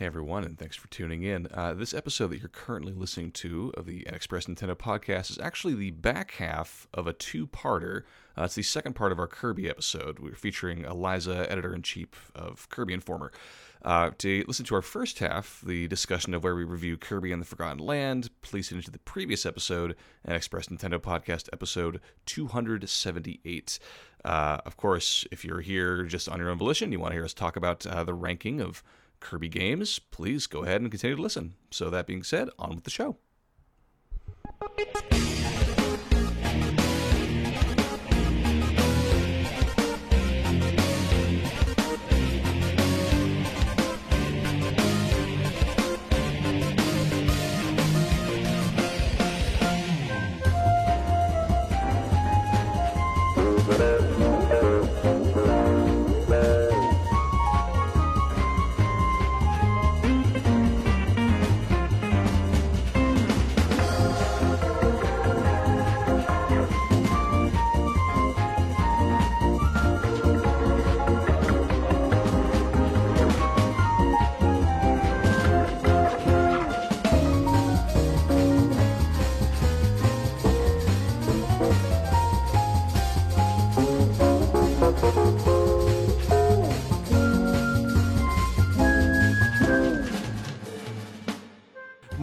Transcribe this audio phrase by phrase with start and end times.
[0.00, 1.46] Hey everyone, and thanks for tuning in.
[1.52, 5.74] Uh, this episode that you're currently listening to of the NXpress Nintendo podcast is actually
[5.74, 8.04] the back half of a two-parter.
[8.34, 10.18] Uh, it's the second part of our Kirby episode.
[10.18, 13.30] We're featuring Eliza, editor-in-chief of Kirby Informer.
[13.84, 17.42] Uh, to listen to our first half, the discussion of where we review Kirby and
[17.42, 23.78] the Forgotten Land, please tune into the previous episode, an NXpress Nintendo podcast episode 278.
[24.24, 27.24] Uh, of course, if you're here just on your own volition, you want to hear
[27.26, 28.82] us talk about uh, the ranking of
[29.20, 31.54] Kirby games, please go ahead and continue to listen.
[31.70, 33.16] So, that being said, on with the show.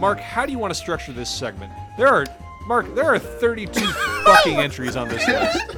[0.08, 1.70] Marc, how do you want to structure this segment?
[1.98, 2.24] There are,
[2.66, 3.78] Marc, there are 32
[4.24, 5.76] fucking entries on this list.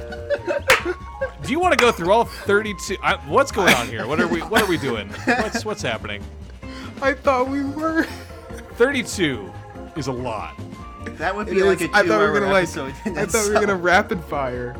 [1.43, 2.95] Do you want to go through all 32?
[3.03, 4.07] I, what's going on here?
[4.07, 4.39] What are we?
[4.41, 5.09] What are we doing?
[5.09, 6.23] What's what's happening?
[7.01, 8.03] I thought we were.
[8.75, 9.51] 32
[9.97, 10.55] is a lot.
[11.17, 12.63] That would It be like is- a I thought we were two-hour gonna like.
[12.63, 12.93] episode.
[13.05, 13.83] in I thought we were gonna itself.
[13.83, 14.75] rapid fire.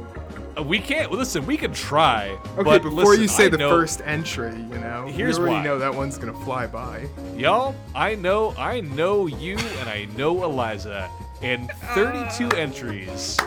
[0.57, 1.11] Uh, We can't.
[1.11, 2.30] Listen, we can try.
[2.55, 5.44] Okay, but before listen, you say I the know- first entry, you know, Here's you
[5.44, 5.63] already why.
[5.63, 7.07] know that one's gonna fly by.
[7.35, 11.09] Y'all, I know, I know you, and I know Eliza,
[11.41, 13.38] and 32 entries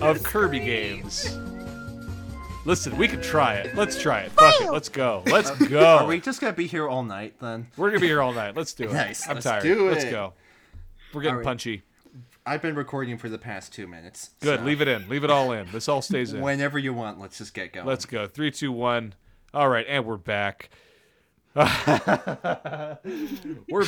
[0.00, 1.36] of Kirby games.
[2.64, 3.76] Listen, we can try it.
[3.76, 4.32] Let's try it.
[4.32, 4.72] Fuck it.
[4.72, 5.22] Let's go.
[5.26, 5.98] Let's go.
[5.98, 7.68] Are we just gonna be here all night then?
[7.76, 8.56] We're gonna be here all night.
[8.56, 8.92] Let's do it.
[8.92, 9.28] Nice.
[9.28, 9.62] I'm Let's tired.
[9.62, 10.32] do Let's go.
[11.14, 11.44] We're getting All right.
[11.44, 11.82] punchy.
[12.46, 14.30] I've been recording for the past two minutes.
[14.40, 14.60] Good.
[14.60, 15.08] so Leave it in.
[15.08, 15.66] Leave it all in.
[15.72, 16.40] This all stays in.
[16.40, 17.86] Whenever you want, let's just get going.
[17.86, 18.26] Let's go.
[18.28, 19.14] Three, two, one.
[19.52, 20.70] All right, and we're back.
[21.56, 22.98] we're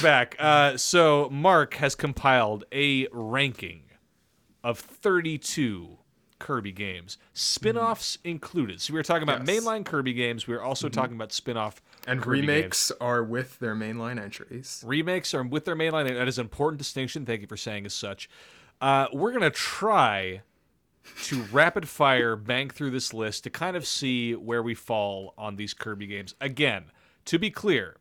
[0.03, 0.35] back.
[0.39, 3.83] Uh, so Marc has compiled a ranking
[4.65, 5.99] of 32
[6.39, 8.81] Kirby games, spin-offs included.
[8.81, 9.61] So we were talking about Yes.
[9.63, 10.47] mainline Kirby games.
[10.47, 14.82] We were also talking about spin-off And Kirby remakes are with their mainline entries.
[14.86, 16.09] remakes are with their mainline.
[16.09, 17.26] That is an important distinction.
[17.26, 18.31] Thank you for saying as such.
[18.81, 20.42] Uh, we're gonna try
[21.25, 25.56] to rapid fire bang through this list to kind of see where we fall on
[25.56, 26.34] these Kirby games.
[26.41, 26.84] Again,
[27.26, 27.97] to be clear,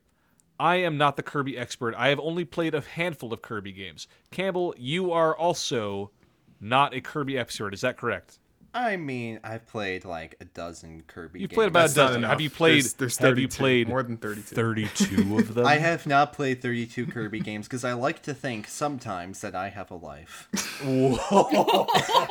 [0.60, 1.96] I am not the Kirby expert.
[1.96, 4.08] I have only played a handful of Kirby games.
[4.32, 6.12] Campbell, you are also
[6.60, 7.74] not a Kirby expert.
[7.74, 8.40] Is that correct?
[8.74, 11.40] I mean, I've played like a dozen Kirby.
[11.40, 11.56] You've games.
[11.58, 12.24] played about That's a dozen.
[12.24, 12.84] Have you played?
[12.84, 14.56] There's- there's have you played More than 32.
[14.56, 15.66] Thirty-two of them.
[15.66, 19.70] I have not played 32 Kirby games because I like to think sometimes that I
[19.70, 20.48] have a life.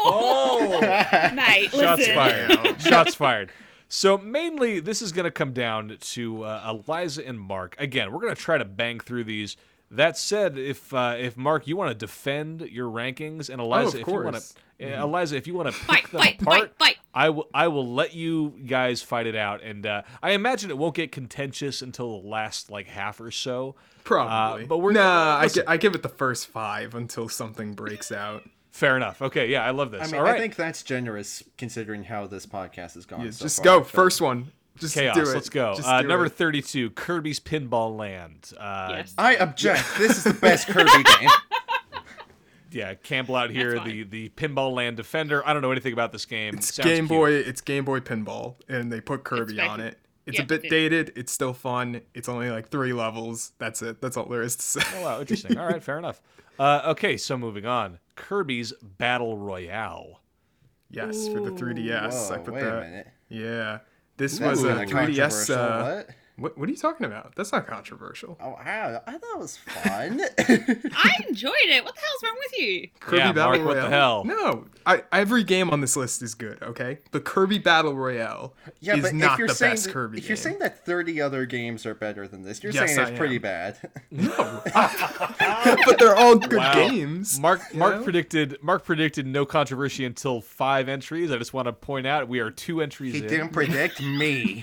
[0.09, 0.79] Oh.
[1.35, 2.15] Mate, Shots listen.
[2.15, 2.81] fired.
[2.81, 3.51] Shots fired.
[3.89, 7.77] So mainly, this is going to come down to uh, Eliza and Marc.
[7.79, 9.57] Again, we're going to try to bang through these.
[9.91, 14.03] That said, if uh, if Marc, you want to defend your rankings, and Eliza, of
[14.03, 14.55] if you want course.
[14.81, 16.97] to, Eliza, if you want to pick Fight, them fight, apart, fight, fight.
[17.15, 20.77] I will I will let you guys fight it out, and uh, I imagine it
[20.79, 23.77] won't get contentious until the last like half or so.
[24.03, 24.65] Probably.
[24.65, 25.37] Uh, but we're- nah.
[25.39, 25.63] I, listen.
[25.63, 28.43] gi- I give it the first five until something breaks out.
[28.73, 29.23] Fair enough.
[29.23, 30.03] Okay, yeah, I love this.
[30.03, 33.25] I mean, All right, I think that's generous considering how this podcast has gone.
[33.25, 34.53] Yeah, so just far, go but- first one.
[34.77, 35.15] Just chaos.
[35.17, 35.35] do it.
[35.35, 35.75] Let's go.
[35.77, 36.33] Just Uh, do number it.
[36.33, 38.53] thirty-two, Kirby's Pinball Land.
[38.59, 39.15] Uh, Yes.
[39.19, 39.85] I object.
[39.99, 41.31] This is the best Kirby game.
[42.71, 45.47] yeah, Campbell out here, the the Pinball Land defender.
[45.47, 46.55] I don't know anything about this game.
[46.55, 47.09] It's Sounds Game cute.
[47.09, 47.33] Boy.
[47.33, 49.99] It's Game Boy Pinball, and they put Kirby very- on it.
[50.27, 51.13] It's yeah, a bit it- dated.
[51.15, 52.01] It's still fun.
[52.13, 53.53] It's only like three levels.
[53.59, 54.01] That's it.
[54.01, 54.81] That's all there is to say.
[54.97, 55.57] Oh wow, interesting.
[55.57, 56.21] All right, fair enough.
[56.59, 57.99] Uh, okay, so moving on.
[58.17, 60.21] Kirby's Battle Royale.
[60.91, 62.31] Yes, for the 3DS.
[62.33, 62.79] I put wait that.
[62.79, 63.09] a minute.
[63.29, 63.79] Yeah,
[64.17, 64.91] this was a 3DS.
[64.91, 65.57] controversial.
[65.57, 66.03] Uh,
[66.37, 66.53] What?
[66.53, 66.59] what?
[66.59, 67.35] What are you talking about?
[67.37, 68.37] That's not controversial.
[68.41, 69.03] Oh, wow.
[69.07, 70.21] I thought it was fun.
[70.39, 71.85] I enjoyed it.
[71.85, 72.89] What the hell's wrong with you?
[73.01, 74.25] Kirby Yeah, Battle Marc, what the hell?
[74.25, 76.63] No, I, every game on this list is good.
[76.63, 79.93] Okay, but Kirby Battle Royale yeah, is but not if you're the saying best that,
[79.93, 80.29] Kirby if game.
[80.31, 83.19] you're saying that 30 other games are better than this, you're Yes, saying I it's
[83.19, 83.79] pretty bad.
[84.11, 84.63] No,
[85.85, 86.75] but they're all good Wow.
[86.75, 87.39] games.
[87.41, 88.03] Marc you Marc know?
[88.05, 91.31] predicted Marc predicted no controversy until five entries.
[91.31, 93.27] I just want to point out we are two entries he in.
[93.27, 94.63] didn't predict me.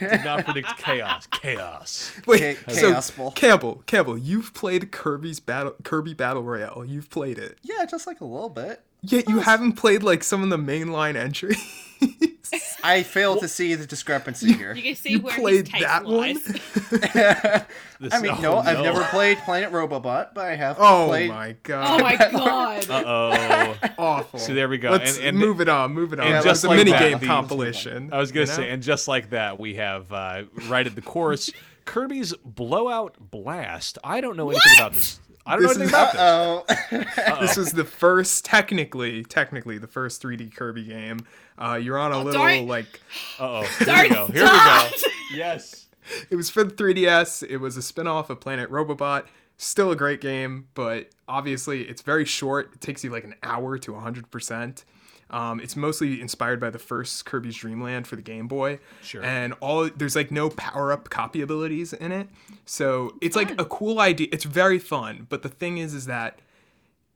[0.00, 1.07] Did not predict chaos.
[1.08, 2.12] Chaos, chaos.
[2.26, 3.30] Wait, Cha- so Bowl.
[3.32, 6.84] Campbell, Campbell, you've played Kirby's battle Kirby Battle Royale.
[6.84, 7.58] You've played it.
[7.62, 8.82] Yeah, just like a little bit.
[9.02, 11.62] Yet you haven't played like some of the mainline entries.
[12.82, 14.74] I fail to see the discrepancy here.
[14.74, 16.16] You can see you where played his taste that one?
[16.16, 16.42] lies.
[16.42, 21.30] This- I mean, oh, no, I've never played Planet Robobot, but I have oh played.
[21.30, 22.00] my god!
[22.00, 22.88] oh my god.
[22.90, 23.74] Uh-oh.
[23.98, 24.38] Awful.
[24.38, 24.90] See, there we go.
[24.92, 25.92] Let's And- and- move it on.
[25.92, 26.26] Move it on.
[26.28, 28.12] and It's just a like mini game compilation.
[28.12, 31.02] I was gonna you say, and just like that, we have uh, right at the
[31.02, 31.50] chorus,
[31.84, 33.98] Kirby's Blowout Blast.
[34.04, 35.18] I don't know anything about this.
[35.48, 37.06] I don't This know is- anything about this.
[37.28, 41.20] Oh, this was the first, technically, technically the first 3D Kirby game.
[41.58, 43.00] Uh, you're on a little don't- like
[43.40, 43.62] Uh oh.
[43.84, 44.26] Here we go.
[44.26, 44.88] Here we go.
[45.34, 45.86] Yes.
[46.30, 47.42] it was for the 3DS.
[47.48, 49.24] It was a spin-off of Planet Robobot.
[49.56, 52.70] Still a great game, but obviously it's very short.
[52.74, 54.84] It takes you like an hour to 100%.
[55.30, 58.80] Um, it's mostly inspired by the first Kirby's Dream Land for the Game Boy.
[59.02, 59.22] Sure.
[59.22, 62.28] And all there's like no power-up copy abilities in it.
[62.64, 64.28] So it's like a cool idea.
[64.32, 66.40] It's very fun, but the thing is is that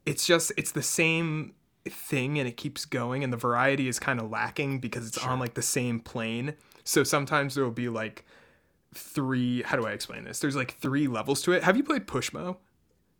[0.04, 1.54] it's just it's the same
[1.84, 5.38] thing and it keeps going and the variety is kind of lacking because it's on
[5.38, 6.54] like the same plane.
[6.84, 8.24] So sometimes there will be like
[8.94, 10.38] three how do I explain this?
[10.38, 11.62] There's like three levels to it.
[11.62, 12.58] Have you played Pushmo?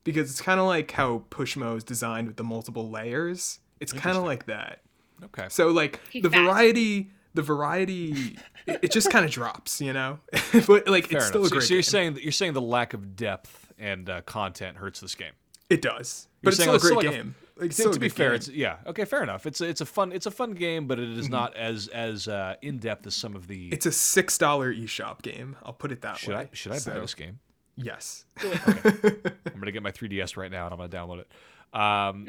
[0.05, 3.61] Because it's kind of like how Pushmo is designed with the multiple layers.
[3.83, 4.81] It's kind of like that.
[5.25, 5.47] Okay.
[5.51, 6.43] So like Keep the fast.
[6.43, 8.37] variety the variety
[8.67, 10.19] it, it just kind of drops, you know?
[10.67, 11.83] but like Fair it's still a So, great so you're game.
[11.83, 15.33] saying that you're saying the lack of depth and uh, content hurts this game.
[15.71, 16.29] it does.
[16.43, 17.35] You're But it's still a it's still great like a- game.
[17.57, 18.37] Like, To, to be fair, game.
[18.37, 18.77] it's yeah.
[18.87, 19.47] Okay, fair enough.
[19.47, 21.33] It's a, it's a fun it's a fun game, but it is Mm-hmm.
[21.33, 23.69] not as as uh, in depth as some of the.
[23.69, 25.57] It's a six dollar eShop game.
[25.63, 26.19] I'll put it that way.
[26.19, 26.41] should way.
[26.41, 27.39] I should I buy this game?
[27.77, 28.25] Yes.
[28.43, 31.79] I'm gonna get my 3ds right now and I'm gonna download it.
[31.79, 32.27] Um,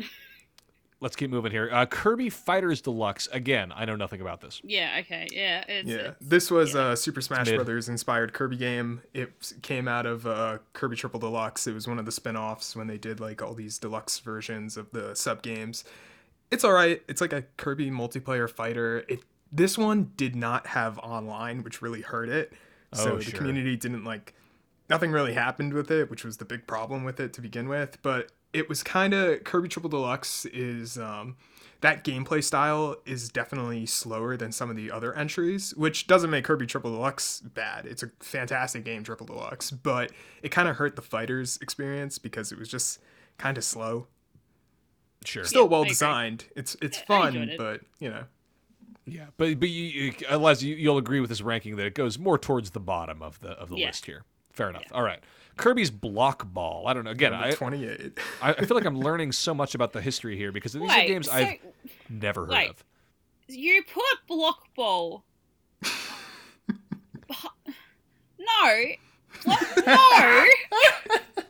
[1.03, 1.69] let's keep moving here.
[1.71, 3.27] Uh, Kirby Fighters Deluxe.
[3.31, 4.59] Again, I know nothing about this.
[4.63, 5.63] Yeah, okay, yeah.
[5.67, 5.95] It's, Yeah.
[5.95, 6.93] it's- This was yeah.
[6.93, 7.55] a Super Smash Mid.
[7.57, 9.01] Brothers inspired Kirby game.
[9.13, 11.67] It came out of uh, Kirby Triple Deluxe.
[11.67, 14.89] It was one of the spin-offs when they did like all these deluxe versions of
[14.91, 15.83] the sub games.
[16.49, 17.01] It's all right.
[17.07, 19.03] It's like a Kirby multiplayer fighter.
[19.07, 19.19] It
[19.51, 22.53] this one did not have online, which really hurt it.
[22.93, 24.33] So Oh, the community didn't like
[24.93, 27.97] nothing really happened with it, which was the big problem with it to begin with.
[28.03, 31.35] But it was kind of Kirby Triple Deluxe is um,
[31.81, 36.45] that gameplay style is definitely slower than some of the other entries, which doesn't make
[36.45, 37.87] Kirby Triple Deluxe bad.
[37.87, 40.11] It's a fantastic game, Triple Deluxe, but
[40.43, 42.99] it kind of hurt the fighters experience because it was just
[43.39, 44.05] kind of slow.
[45.25, 45.43] Sure.
[45.43, 46.45] Still Yeah, well designed.
[46.55, 47.57] It's it's I fun, it.
[47.57, 48.25] but you know,
[49.05, 52.19] Yeah, but but you, you unless you, you'll agree with this ranking that it goes
[52.19, 53.87] more towards the bottom of the of the Yeah.
[53.87, 54.23] list here.
[54.53, 54.83] Fair enough.
[54.91, 55.19] All right.
[55.57, 56.87] Kirby's Block Ball.
[56.87, 57.11] I don't know.
[57.11, 58.17] Again, number I, 28.
[58.41, 61.01] I I feel like I'm learning so much about the history here because these are
[61.01, 61.59] games so I've
[62.09, 62.69] never heard wait.
[62.69, 62.83] of.
[63.47, 65.23] you put Block Ball.
[68.39, 68.85] no.
[69.43, 69.85] What?
[69.85, 70.45] No.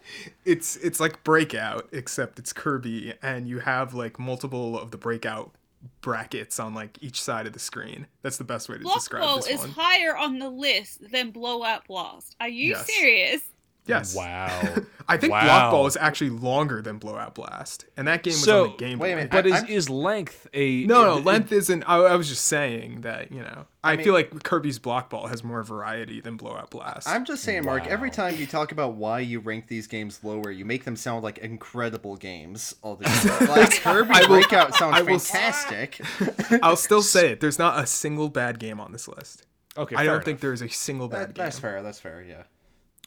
[0.45, 5.53] it's it's like Breakout, except it's Kirby, and you have like multiple of the Breakout
[6.01, 8.07] brackets on like each side of the screen.
[8.21, 9.69] That's the best way to Block describe this is one.
[9.71, 12.35] higher on the list than Blowout Blast.
[12.39, 12.87] Are you Yes.
[12.87, 13.41] serious?
[13.85, 14.15] Yes.
[14.15, 14.47] Wow.
[15.09, 15.43] I think Wow.
[15.43, 18.77] Block Ball is actually longer than Blowout Blast, and that game was So- on the
[18.77, 19.03] Game Boy.
[19.03, 21.83] Wait a minute, but I- is I'm- is length a No, no, it- length isn't.
[21.83, 23.65] I, I was just saying that you know.
[23.83, 27.09] I, mean- feel like Kirby's Block Ball has more variety than Blowout Blast.
[27.09, 27.85] I'm just saying, Marc.
[27.87, 31.21] Every time you talk about why you rank these games lower, you make them sound
[31.23, 32.73] like incredible games.
[32.81, 33.45] Altogether.
[33.47, 35.99] like Kirby I will- Breakout sounds I will- fantastic.
[36.63, 37.41] I'll still say it.
[37.41, 39.45] There's not a single bad game on this list.
[39.75, 40.23] Okay, I don't enough.
[40.25, 41.43] think there is a single bad That- game.
[41.43, 41.83] that's fair.
[41.83, 42.23] That's fair.
[42.25, 42.43] Yeah.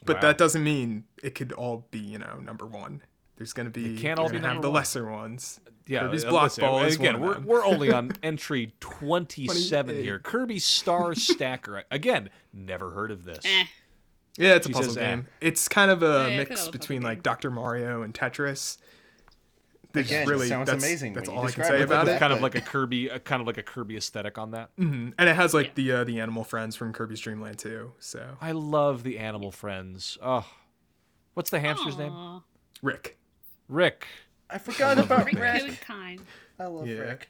[0.07, 0.21] But Wow.
[0.23, 3.01] that doesn't mean it could all be, you know, number one.
[3.35, 4.75] There's gonna be It can't all be have the one.
[4.75, 5.59] lesser ones.
[5.85, 7.45] Yeah, Kirby's uh, Block listen, Ball is again, one we're, them.
[7.45, 10.03] we're only on entry 27 28.
[10.03, 10.19] here.
[10.19, 11.83] Kirby Star Stacker.
[11.91, 13.45] Again, never heard of this.
[13.45, 13.65] Eh.
[14.37, 15.09] Yeah, it's a puzzle says, eh.
[15.11, 15.27] game.
[15.39, 17.07] It's kind of a Yeah, mix it was between game.
[17.09, 17.49] like Dr.
[17.51, 18.77] Mario and Tetris.
[19.97, 22.15] There's Again, it really sounds that's, amazing That's all I can say it about like
[22.15, 22.19] it.
[22.19, 24.69] kind of like a Kirby, a kind of like a Kirby aesthetic on that.
[24.77, 25.13] Mhm.
[25.17, 25.71] And it has like Yeah.
[25.75, 27.93] the uh, the animal friends from Kirby's Dream Land too.
[27.99, 30.17] So I love the animal friends.
[30.21, 30.45] Oh,
[31.33, 32.41] what's the hamster's name?
[32.81, 33.17] Rick.
[33.67, 34.07] Rick.
[34.49, 35.63] I forgot about Rick Rick.
[35.63, 35.81] Rick.
[35.81, 36.21] kind.
[36.59, 36.99] I love Yeah.
[36.99, 37.29] Rick.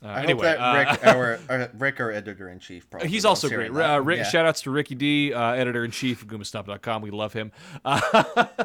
[0.00, 3.08] Uh, I anyway, hope that uh, Rick, our, our Rick, our editor in chief, probably.
[3.08, 3.72] He's also great.
[3.72, 3.98] hearing Uh.
[4.00, 4.24] Rick, Yeah.
[4.24, 7.02] Shout outs to Ricky D, uh, editor in chief of GoombaStomp.com.
[7.02, 7.50] We love him.
[7.84, 8.00] Uh,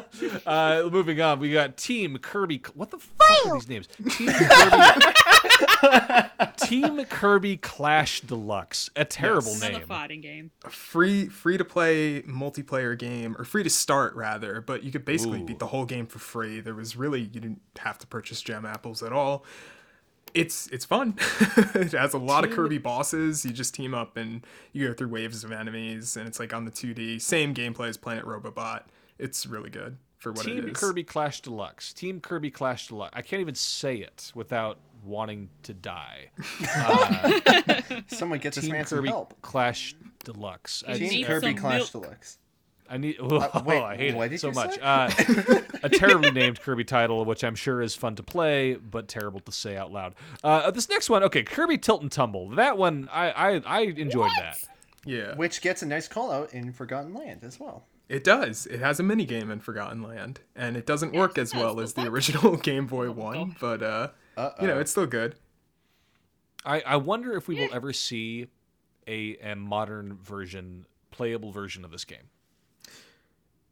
[0.46, 2.62] uh, moving on, we got Team Kirby.
[2.76, 3.88] What the fuck are these names?
[4.16, 5.04] Team Kirby.
[6.58, 8.90] Team Kirby Clash Deluxe.
[8.96, 9.62] A terrible Yes.
[9.64, 9.88] Another name.
[9.88, 10.52] fighting game.
[10.66, 15.04] A free free to play multiplayer game or free to start rather, but you could
[15.06, 15.46] basically Ooh.
[15.46, 16.60] beat the whole game for free.
[16.62, 19.46] There was really you didn't have to purchase gem apples at all.
[20.34, 21.16] It's it's fun.
[21.76, 23.46] it has a lot of Kirby bosses.
[23.46, 26.66] You just team up and you go through waves of enemies, and it's like on
[26.66, 27.22] the 2D.
[27.22, 28.84] Same gameplay as Planet Robobot.
[29.20, 30.78] It's really good for what it Team is.
[30.78, 31.94] Kirby Clash Deluxe.
[31.94, 33.14] Team Kirby Clash Deluxe.
[33.16, 36.30] I can't even say it without wanting to die.
[36.76, 39.40] Uh, Someone get this Team man some Kirby help.
[39.42, 40.84] Clash Deluxe.
[40.88, 42.04] I, Team need Kirby some Clash milk.
[42.04, 42.38] Deluxe.
[42.94, 43.18] I need.
[43.22, 44.78] Oh, wait, I hate it so much.
[44.80, 45.10] Uh,
[45.82, 49.52] a terribly named Kirby title, which I'm sure is fun to play, but terrible to
[49.52, 50.14] say out loud.
[50.44, 52.50] Uh, this next one, okay, Kirby Tilt and Tumble.
[52.50, 54.60] That one, I I, I enjoyed that.
[55.06, 57.88] yeah, Which gets a nice call out in Forgotten Land as well.
[58.10, 58.68] it does.
[58.68, 61.62] It has a mini game in Forgotten Land, and it doesn't work it as does,
[61.62, 64.10] well as the original Game Boy one, but uh,
[64.62, 65.36] you know, it's still good.
[66.66, 68.48] I, I wonder if we will ever see
[69.08, 72.30] a, a modern version, playable version of this game.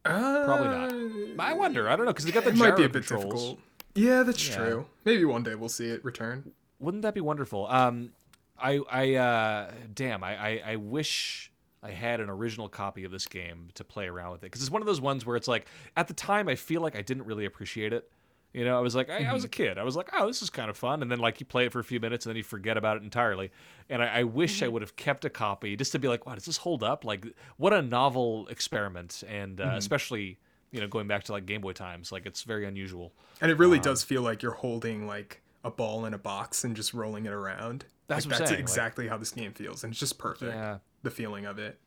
[0.04, 0.88] Probably Uh,
[1.36, 1.46] not.
[1.46, 1.88] I wonder.
[1.88, 3.24] I don't know because they got the It might be a bit controls.
[3.24, 3.58] difficult.
[3.94, 4.56] Yeah, that's Yeah.
[4.56, 4.86] true.
[5.04, 6.52] Maybe one day we'll see it return.
[6.80, 7.66] Wouldn't that be wonderful?
[7.68, 8.12] Um,
[8.58, 11.50] I, I, uh, damn, I, I, I wish
[11.82, 14.70] I had an original copy of this game to play around with it because it's
[14.70, 15.66] one of those ones where it's like,
[15.96, 18.10] at the time, I feel like I didn't really appreciate it.
[18.52, 19.78] You know, I was like, I, I was a kid.
[19.78, 21.72] I was like, oh, this is kind of fun, and then like you play it
[21.72, 23.50] for a few minutes, and then you forget about it entirely.
[23.88, 26.34] And I, I wish I would have kept a copy just to be like, wow,
[26.34, 27.04] does this hold up?
[27.04, 27.24] Like,
[27.56, 30.38] what a novel experiment, and uh, especially
[30.70, 33.12] you know going back to like Game Boy times, like it's very unusual.
[33.40, 36.64] And it really Um, does feel like you're holding like a ball in a box
[36.64, 37.86] and just rolling it around.
[38.08, 40.52] That's like, that's saying, like- exactly how this game feels, and it's just perfect.
[40.52, 40.78] Yeah.
[41.04, 41.78] The feeling of it.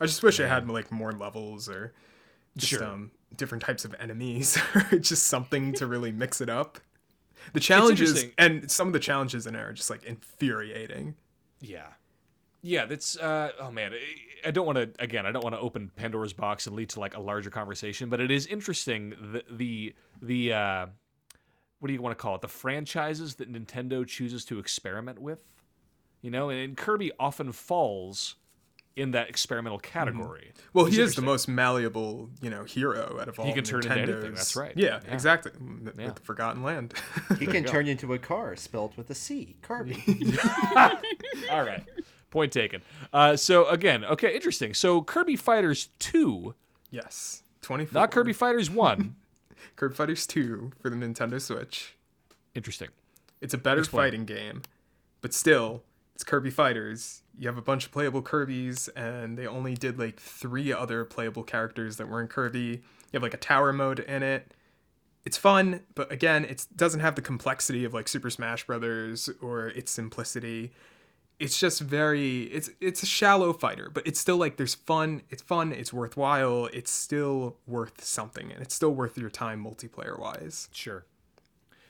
[0.00, 1.92] I just wish it had like more levels or
[2.56, 2.84] just Sure.
[2.84, 4.58] um, different types of enemies
[4.92, 6.78] or just something to really mix it up.
[7.52, 11.14] The challenges and some of the challenges in it are just like infuriating.
[11.60, 11.88] Yeah.
[12.62, 13.92] Yeah, that's uh oh man,
[14.46, 17.00] I- don't want to again, I don't want to open Pandora's box and lead to
[17.00, 20.86] like a larger conversation, but it is interesting the the the uh
[21.80, 22.40] what do you want to call it?
[22.40, 25.40] The franchises that Nintendo chooses to experiment with.
[26.22, 28.36] You know, and, and Kirby often falls
[28.96, 30.52] in that experimental category.
[30.72, 33.46] Well, he is the most malleable, you know, hero out of all.
[33.46, 34.72] He can turn into anything, Nintendo's- that's right.
[34.76, 35.12] Yeah, Yeah.
[35.12, 35.50] exactly.
[35.98, 36.06] Yeah.
[36.06, 36.94] With the Forgotten Land.
[37.38, 39.56] He can turn into a car spelled with a C.
[39.62, 40.02] Kirby.
[41.50, 41.82] All right.
[42.30, 42.82] Point taken.
[43.12, 44.74] Uh so again, okay, interesting.
[44.74, 46.54] So Kirby Fighters 2,
[46.90, 48.00] yes, twenty four.
[48.00, 49.14] not Kirby Fighters 1.
[49.76, 51.96] Kirby Fighters Two for the Nintendo Switch.
[52.54, 52.88] interesting.
[53.40, 54.04] It's a better Explain.
[54.06, 54.62] fighting game,
[55.20, 55.82] but still,
[56.14, 57.22] it's Kirby Fighters.
[57.38, 61.42] You have a bunch of playable Kirby's, and they only did like three other playable
[61.42, 62.58] characters that weren't Kirby.
[62.58, 62.80] You
[63.14, 64.52] have like a tower mode in it.
[65.24, 69.68] It's fun, but again, it doesn't have the complexity of like Super Smash Brothers or
[69.68, 70.72] its simplicity.
[71.40, 75.22] It's just very it's it's a shallow fighter, but it's still like there's fun.
[75.30, 75.72] It's fun.
[75.72, 76.66] It's worthwhile.
[76.72, 80.68] It's still worth something, and it's still worth your time multiplayer wise.
[80.72, 81.06] Sure.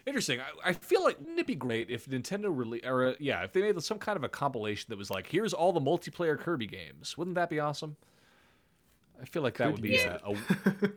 [0.06, 0.40] Interesting.
[0.40, 3.52] I, I feel like wouldn't it be great if Nintendo really, or uh, yeah, if
[3.52, 6.66] they made some kind of a compilation that was like, here's all the multiplayer Kirby
[6.66, 7.16] games.
[7.16, 7.96] Wouldn't that be awesome?
[9.20, 10.36] I feel like that would be a, a,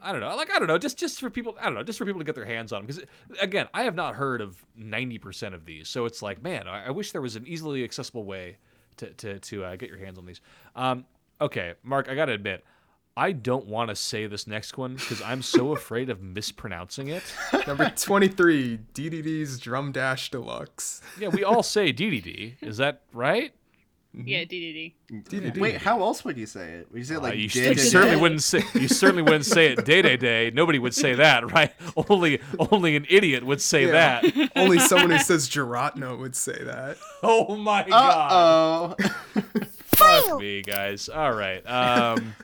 [0.02, 2.00] I don't know, like I don't know, just just for people, I don't know, just
[2.00, 2.88] for people to get their hands on them.
[2.88, 3.04] Because
[3.40, 6.88] again, I have not heard of ninety percent of these, so it's like, man, I,
[6.88, 8.58] I wish there was an easily accessible way
[8.98, 10.42] to to to uh, get your hands on these.
[10.76, 11.06] Um,
[11.40, 12.66] okay, Marc, I gotta admit.
[13.18, 17.24] I don't want to say this next one because I'm so afraid of mispronouncing it.
[17.66, 21.02] Number 23, DDD's Drum Dash Deluxe.
[21.20, 22.56] Yeah, we all say DDD.
[22.62, 23.52] Is that right?
[24.14, 24.94] Yeah, DDD.
[25.12, 25.58] DDD.
[25.60, 26.88] Wait, how else would you say it?
[26.92, 28.22] Would you say it Uh, like you, did you it certainly did?
[28.22, 30.50] wouldn't say you certainly wouldn't say it day day day.
[30.52, 31.72] Nobody would say that, right?
[32.10, 32.40] Only
[32.72, 34.22] only an idiot would say Yeah.
[34.22, 34.52] that.
[34.56, 36.98] Only someone who says Geratno would say that.
[37.24, 38.96] Oh my god.
[39.02, 39.42] Uh-oh.
[39.86, 41.10] Fuck me, guys.
[41.10, 41.62] All right.
[41.68, 42.36] Um,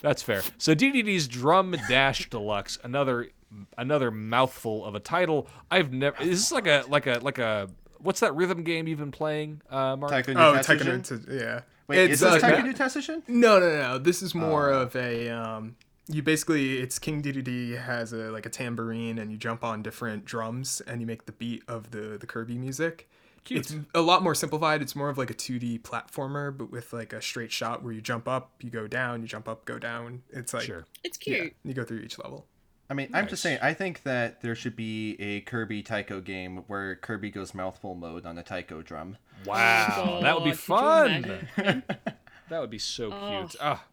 [0.00, 0.42] that's fair.
[0.58, 3.30] So DDD's Drum Dash Deluxe, another
[3.76, 5.48] another mouthful of a title.
[5.70, 6.20] I've never.
[6.22, 9.60] Is this like a like a like a what's that rhythm game you've been playing,
[9.70, 10.10] uh, Marc?
[10.12, 11.02] Taiko no Oh, Tatsujin?
[11.04, 11.60] Taiko no yeah.
[11.88, 13.22] Wait, is uh, this Taiko no Tatsujin?
[13.28, 13.98] No, no, no.
[13.98, 14.82] This is more Oh.
[14.82, 15.76] of a um
[16.10, 20.24] you basically it's King DDD has a like a tambourine and you jump on different
[20.24, 23.08] drums and you make the beat of the the Kirby music.
[23.48, 23.60] Cute.
[23.60, 24.82] It's a lot more simplified.
[24.82, 28.00] It's more of like a 2D platformer but with like a straight shot where you
[28.02, 30.22] jump up, you go down, you jump up, go down.
[30.30, 30.84] It's like Sure.
[31.02, 31.56] It's yeah, cute.
[31.64, 32.46] you go through each level.
[32.90, 33.58] I mean, I'm just saying.
[33.62, 38.24] I think that there should be a Kirby Taiko game where Kirby goes mouthful mode
[38.24, 39.18] on a Taiko drum.
[39.44, 41.82] Wow, that would be God, could you fun.
[42.48, 43.28] That would be so Oh.
[43.46, 43.56] cute.
[43.60, 43.84] Ah,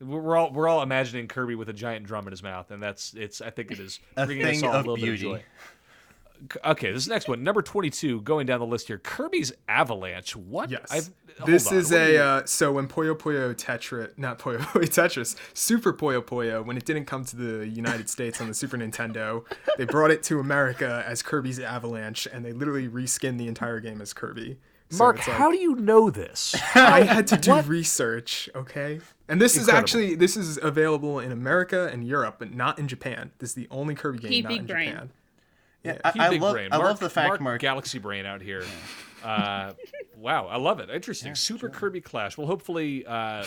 [0.00, 2.80] we're we're all we're all imagining Kirby with a giant drum in his mouth, and
[2.82, 3.40] that's it's.
[3.40, 5.24] I think it is A bringing us thing all a of little beauty.
[5.24, 5.44] bit of joy.
[6.52, 8.98] c- okay, this next one, number 22, going down the list here.
[8.98, 10.34] Kirby's Avalanche.
[10.36, 10.70] What?
[10.70, 10.86] Yes.
[10.90, 11.10] I've-
[11.44, 15.92] this is what a uh, so when Puyo Puyo Tetris, not Puyo Puyo Tetris, Super
[15.92, 19.44] Puyo Puyo, when it didn't come to the United States on the Super Nintendo,
[19.76, 24.00] they brought it to America as Kirby's Avalanche, and they literally reskinned the entire game
[24.00, 24.56] as Kirby.
[24.88, 26.54] So Marc, like- how do you know this?
[26.74, 29.00] I had to do research, okay?
[29.28, 29.76] And this Incredible.
[29.78, 33.32] is actually this is available in America and Europe, but not in Japan.
[33.40, 34.90] This is the only Kirby game He not in brain.
[34.92, 35.10] Japan.
[35.86, 36.68] Yeah, He I, I love brain.
[36.72, 37.60] I Marc, love the fact, Marc, Marc.
[37.60, 38.64] Galaxy Brain out here.
[39.24, 39.72] Uh,
[40.16, 40.90] wow, I love it.
[40.90, 41.34] Interesting.
[41.34, 42.36] Super Kirby Clash.
[42.38, 43.44] Well, hopefully, uh,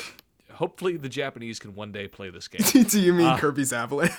[0.51, 2.83] hopefully the Japanese can one day play this game.
[2.89, 4.11] do you mean Kirby's Avalanche?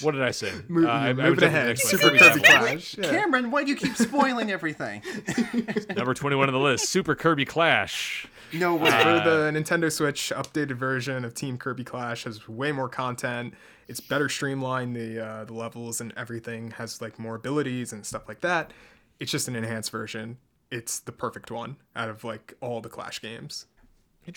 [0.00, 0.50] What did I say?
[0.68, 1.78] Move, Uh, I- I move was it jumping to the ahead.
[1.78, 2.94] Super Kirby Avalanche.
[2.94, 2.98] Clash.
[2.98, 3.10] Yeah.
[3.20, 5.02] Cameron, why do you keep spoiling everything?
[5.96, 8.26] Number 21 on the list, Super Kirby Clash.
[8.52, 8.90] No way.
[8.90, 13.54] For Uh, the Nintendo Switch updated version of Team Kirby Clash has way more content.
[13.88, 14.96] It's better streamlined.
[14.96, 18.72] The uh, the levels and everything has like more abilities and stuff like that.
[19.20, 20.38] It's just an enhanced version.
[20.70, 23.66] It's the perfect one out of like all the Clash games.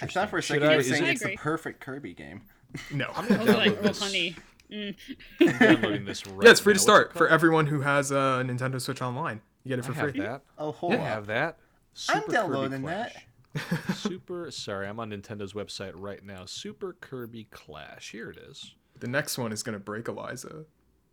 [0.02, 2.42] I thought for a second I- you were saying it- it's the perfect Kirby game.
[2.92, 3.10] No.
[3.16, 4.02] I was like, download this.
[4.02, 4.36] honey.
[4.70, 8.82] I'm downloading this right Yeah, it's free to start for everyone who has a Nintendo
[8.82, 9.40] Switch Online.
[9.64, 10.20] You get it for I have free.
[10.20, 10.42] that.
[10.58, 11.04] Oh, hold I on.
[11.06, 11.58] have that.
[12.10, 13.16] I'm downloading that.
[13.96, 14.52] Super.
[14.52, 16.44] Sorry, I'm on Nintendo's website right now.
[16.46, 18.12] Super Kirby Clash.
[18.12, 18.76] Here it is.
[19.00, 20.66] The next one is gonna break Eliza.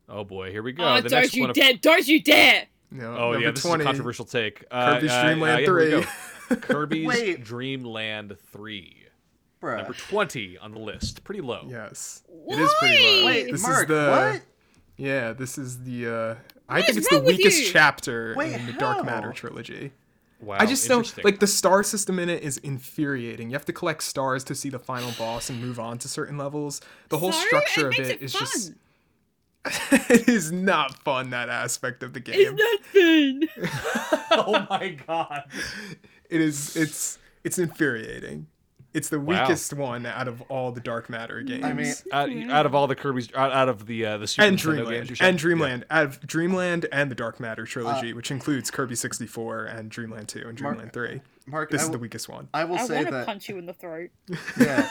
[0.08, 0.84] Oh boy, here we go.
[0.84, 1.50] Oh, the don't next you one.
[1.50, 1.74] of- dare!
[1.74, 2.66] Don't you dare!
[2.92, 4.64] You know, Oh yeah, this 20, is a controversial take.
[4.70, 6.02] Uh, Kirby's uh, Dream uh, Land here we
[6.48, 6.56] 3.
[6.60, 7.44] Kirby's Wait.
[7.44, 9.06] Dream Land 3.
[9.62, 9.76] Bruh.
[9.78, 11.24] Number 20 on the list.
[11.24, 11.66] Pretty low.
[11.68, 13.26] Yes, it is pretty low.
[13.26, 14.42] Wait, this Marc, is the what?
[14.98, 15.32] yeah.
[15.32, 16.34] This is the uh,
[16.68, 19.04] I What think it's the weakest chapter Wait, in the Dark?
[19.06, 19.92] Matter trilogy.
[20.44, 20.56] Wow.
[20.60, 23.50] I just don't like the star system in it is infuriating.
[23.50, 26.36] You have to collect stars to see the final boss and move on to certain
[26.36, 26.80] levels.
[27.08, 27.46] The whole Sorry?
[27.46, 32.56] structure it of makes it is just—it is not fun that aspect of the game.
[32.58, 34.20] It's not fun.
[34.46, 35.44] oh my god.
[36.28, 38.46] It is it's it's infuriating.
[38.94, 39.42] It's the Wow.
[39.42, 41.64] weakest one out of all the Dark Matter games.
[41.64, 44.46] I mean, Out, out of all the Kirby's, out, out of the uh, the Super
[44.46, 45.28] and Nintendo Dreamland games, you're saying?
[45.30, 49.64] and Dreamland out of Dreamland and the Dark Matter trilogy, Uh, which includes Kirby 64
[49.66, 51.20] and Dreamland 2 and Dreamland 3.
[51.46, 52.48] Marc, This I is the weakest one.
[52.54, 54.08] I will I say want to that punch you in the throat.
[54.58, 54.88] yeah,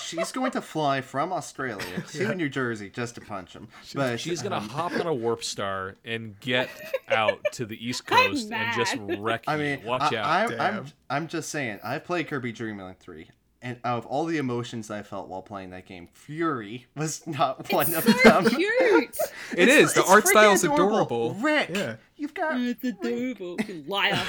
[0.00, 3.68] she's going to fly from Australia to New Jersey just to punch him.
[3.94, 6.68] But She's gonna um, hop on a warp star and get
[7.08, 9.62] out to the East Coast and just wreck I you.
[9.76, 10.52] mean, Watch I, out.
[10.52, 11.78] I'm, I'm, I'm just saying.
[11.84, 13.28] I played Kirby Dream Land 3,
[13.62, 17.72] and out of all the emotions I felt while playing that game, Fury was not
[17.72, 18.46] one of so them.
[18.46, 19.16] cute.
[19.56, 19.94] It is.
[19.94, 20.86] The It's art freaking style's adorable.
[21.30, 21.34] adorable.
[21.34, 21.96] Rick, Yeah.
[22.16, 22.58] you've got.
[22.60, 23.56] It's adorable.
[23.68, 24.22] You liar.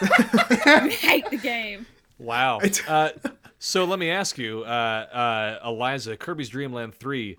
[0.00, 1.86] you hate the game.
[2.18, 2.60] Wow.
[2.88, 3.10] Uh,
[3.58, 7.36] so let me ask you, uh, uh, Eliza, Kirby's Dream Land 3,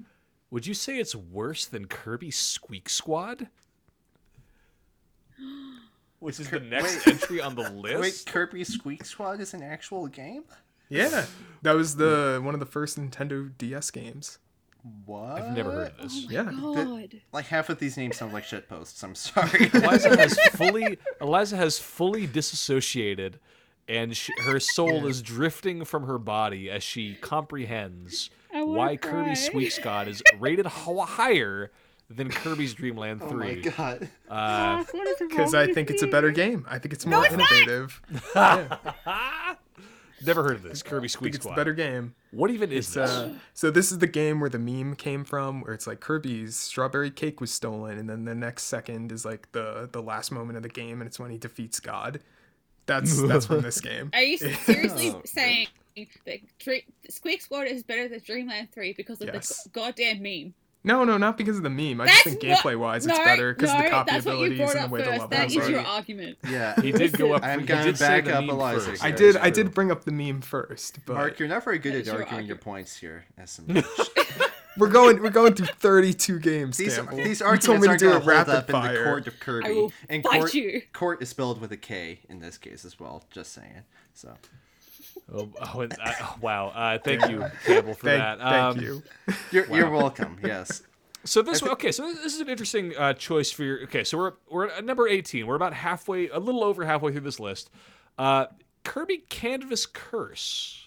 [0.52, 3.48] would you say it's worse than Kirby Squeak Squad?
[6.20, 7.84] Which is the next entry on the list?
[7.96, 8.28] Wait, list?
[8.28, 10.44] Kirby Squeak Squad is an actual game?
[10.92, 11.26] Yeah.
[11.64, 14.40] That was the one of the first Nintendo DS games.
[15.06, 15.40] What?
[15.42, 16.26] I've never heard of this.
[16.30, 16.44] Yeah.
[16.46, 17.22] God.
[17.32, 19.04] Like half of these names sound like shitposts.
[19.04, 19.70] I'm sorry.
[19.74, 23.40] Eliza has fully Eliza has fully disassociated,
[23.88, 28.98] and she, her soul is drifting from her body as she comprehends I wanna why
[28.98, 29.34] Kirby cry.
[29.36, 31.72] Squeak Squad is rated ho- higher
[32.10, 33.62] than Kirby's Dream Land oh my Three.
[33.62, 34.10] god.
[34.30, 34.84] uh,
[35.20, 36.66] Because I think it's a better game.
[36.68, 38.02] I think it's more innovative.
[40.26, 42.16] Never heard of this Kirby Squeak think it's a better game.
[42.32, 43.10] What even is It's, this?
[43.10, 46.56] uh, so this is the game where the meme came from, where it's like Kirby's
[46.56, 50.58] strawberry cake was stolen, and then the next second is like the the last moment
[50.58, 52.20] of the game, and it's when he defeats God.
[52.86, 54.10] That's that's from this game.
[54.14, 55.68] Are you seriously Oh, saying
[56.26, 59.64] that Dre- Squeak Squad is better than Dreamland 3 because of Yes.
[59.64, 60.54] the goddamn meme?
[60.84, 62.02] No, no, not because of the meme.
[62.02, 64.26] I just think That's gameplay wise, no, it's better because no, of the copy that's
[64.26, 65.20] what you abilities and the up way the first.
[65.20, 65.72] levels That is are.
[65.72, 66.38] your argument.
[66.50, 66.76] Yeah.
[66.82, 67.44] he did go up.
[67.44, 69.04] I'm gonna say back up meme Eliza first.
[69.04, 69.38] I did.
[69.38, 72.08] I did bring up the meme first, but Marc, you're not very good at is
[72.08, 73.86] your arguing your points here, SMH.
[74.78, 75.22] we're going.
[75.22, 76.78] We're going through 32 games.
[76.78, 77.18] These, Campbell.
[77.18, 78.94] these You arguments told me to aren't do going it to hold rapid up in
[78.96, 79.68] the court of Kirby.
[79.68, 80.82] I will and fight court, you.
[80.94, 83.24] court is spelled with a K in this case as well.
[83.30, 83.84] Just saying.
[84.14, 84.34] So
[85.34, 86.68] Oh, oh, and, uh, oh, wow!
[86.70, 88.40] Uh, thank you, Campbell, for Thank, that.
[88.40, 89.04] thank Um, you.
[89.52, 90.38] you're, you're welcome.
[90.44, 90.84] Yes.
[91.24, 93.84] So this okay, so this is an interesting uh, choice for your.
[93.84, 95.46] Okay, so we're we're at number eighteen.
[95.46, 97.70] We're about halfway, a little over halfway through this list.
[98.18, 98.48] Uh,
[98.84, 100.81] Kirby Canvas Curse.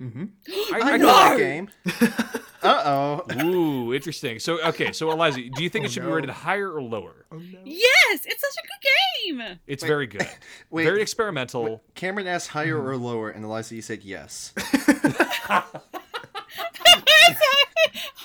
[0.00, 0.24] Mm-hmm.
[0.74, 1.70] I know that game.
[2.60, 3.44] Uh oh.
[3.44, 4.40] Ooh, interesting.
[4.40, 7.24] So okay, so Eliza, do you think it should be rated higher or lower?
[7.64, 9.58] Yes, it's such a good game.
[9.66, 10.26] It's very good.
[10.70, 10.84] wait.
[10.84, 11.82] very experimental.
[11.94, 14.52] Cameron asked higher or lower, and Eliza, you said yes.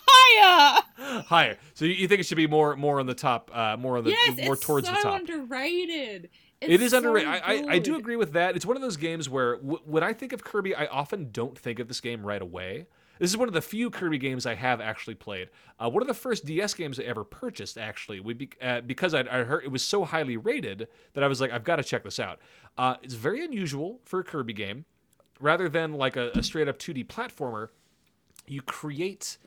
[0.05, 0.81] Higher.
[1.27, 1.57] Higher.
[1.75, 4.03] So you, you think it should be more more on the top, uh, more on
[4.03, 5.19] the yes, more it's towards so the top.
[5.19, 6.29] underrated.
[6.63, 7.30] It's It is so underrated.
[7.30, 8.56] I, I, I do agree with that.
[8.56, 11.58] It's one of those games where w- when I think of Kirby, I often don't
[11.58, 12.88] think of this game right away.
[13.19, 15.49] This is one of the few Kirby games I have actually played.
[15.80, 19.13] Uh, one of the first DS games I ever purchased, actually, would be, uh, because
[19.13, 21.84] I'd, I heard it was so highly rated that I was like, I've got to
[21.84, 22.39] check this out.
[22.78, 24.86] Uh, it's very unusual for a Kirby game.
[25.39, 27.69] Rather than like a, a straight up 2D platformer,
[28.47, 29.38] you create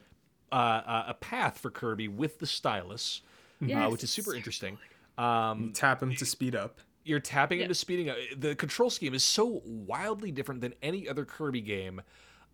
[0.52, 3.22] uh, a- a path for Kirby with the stylus,
[3.62, 4.78] uh, Yes, which is super interesting.
[5.18, 6.80] Um, Tap him to speed up.
[7.06, 7.64] You're tapping Yeah.
[7.64, 8.16] into speeding up.
[8.36, 12.02] The control scheme is so wildly different than any other Kirby game.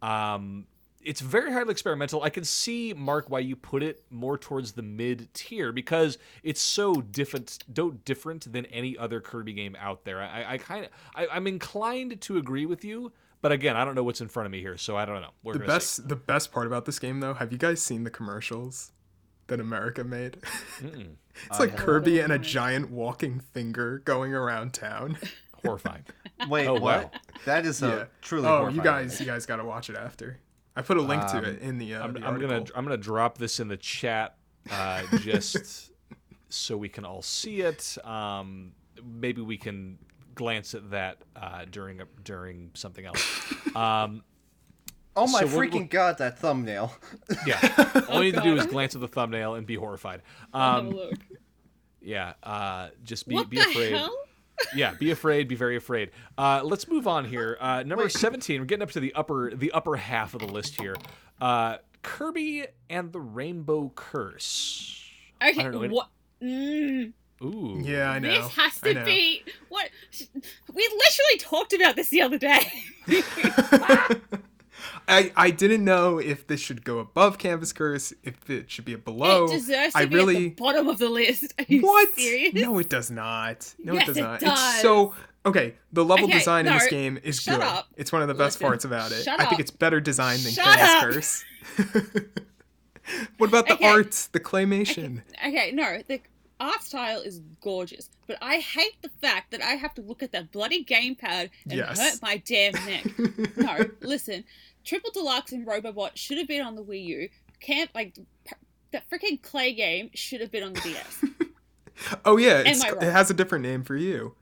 [0.02, 0.66] Um,
[1.04, 2.22] it's very highly experimental.
[2.22, 6.60] I can see Marc why you put it more towards the mid tier because it's
[6.60, 10.20] so different, so different than any other Kirby game out there.
[10.22, 10.90] I, I kind of,
[11.32, 13.10] I'm inclined to agree with you,
[13.40, 15.30] but again, I don't know what's in front of me here, so I don't know.
[15.42, 15.74] We're The gonna see.
[16.02, 18.92] best, the best part about this game, though, have you guys seen the commercials
[19.52, 20.38] that America made?
[20.82, 25.16] it's like Kirby and a giant walking finger going around town.
[25.64, 26.04] horrifying.
[26.48, 26.82] Wait, Oh, what?
[27.04, 27.10] wow.
[27.44, 28.04] That is a yeah.
[28.22, 28.46] truly.
[28.46, 29.20] Oh, horrifying you guys, image.
[29.20, 30.38] you guys got to watch it after.
[30.74, 31.94] I put a link to it in the.
[31.94, 32.64] Uh, I'm, the I'm gonna.
[32.74, 34.36] I'm gonna drop this in the chat
[34.70, 35.92] uh, just
[36.48, 37.98] so we can all see it.
[38.04, 38.72] Um,
[39.04, 39.98] maybe we can
[40.34, 43.52] glance at that uh, during a, during something else.
[43.76, 44.24] Um,
[45.14, 46.94] Oh my So we're- freaking god, that thumbnail.
[47.46, 50.22] yeah, all you need to do is glance at the thumbnail and be horrified.
[50.54, 51.14] Um, look.
[52.00, 53.92] yeah, uh, just be what be the afraid.
[53.92, 54.16] hell?
[54.76, 58.64] yeah be afraid be very afraid uh, let's move on here uh, number 17 we're
[58.64, 60.94] getting up to the upper the upper half of the list here
[61.40, 65.04] uh, kirby and the rainbow curse
[65.42, 66.08] Okay, don't know, what?
[66.40, 68.28] Mm, ooh Yeah, I know.
[68.28, 69.04] this has I to know.
[69.04, 69.90] be what?
[70.72, 72.60] We literally talked about this the other day.
[75.08, 78.94] I, I didn't know if this should go above Canvas Curse, if it should be
[78.94, 79.44] below.
[79.46, 81.52] it deserves to I be really at the bottom of the list.
[81.58, 82.08] Are you what?
[82.10, 82.54] serious?
[82.54, 83.74] No, it does not.
[83.82, 84.40] No, Yes, it does it not.
[84.40, 84.52] does.
[84.74, 85.74] It's so okay.
[85.92, 87.66] The level Okay, design in this game is shut good.
[87.66, 87.88] up.
[87.96, 89.24] It's one of the best Listen, parts about it.
[89.24, 91.44] shut I think it's better designed than Shut Canvas
[91.76, 92.04] Curse.
[93.38, 93.86] what about the Okay.
[93.88, 95.22] art, the claymation?
[95.46, 96.20] Okay, no, the
[96.60, 100.30] art style is gorgeous, but I hate the fact that I have to look at
[100.32, 101.98] that bloody gamepad and Yes.
[101.98, 103.04] hurt my damn neck.
[103.56, 104.44] no, listen,
[104.84, 107.28] Triple Deluxe and Robobot should have been on the Wii U.
[107.60, 108.16] Can't like
[108.92, 111.24] that freaking clay game should have been on the DS.
[112.24, 114.34] Oh yeah, it's, it has a different name for you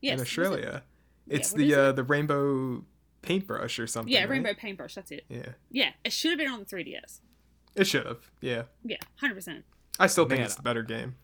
[0.00, 0.82] Yes, in was it- Australia.
[1.28, 2.84] It's what the is uh, the rainbow
[3.22, 4.12] paintbrush or something.
[4.12, 4.28] Yeah, right?
[4.30, 4.94] Rainbow Paintbrush.
[4.94, 5.24] That's it.
[5.28, 7.18] Yeah, Yeah, it should have been on the 3DS.
[7.74, 8.30] it should have.
[8.40, 9.64] Yeah, Yeah, hundred percent.
[9.98, 10.46] I still think Man.
[10.46, 11.16] it's the better game.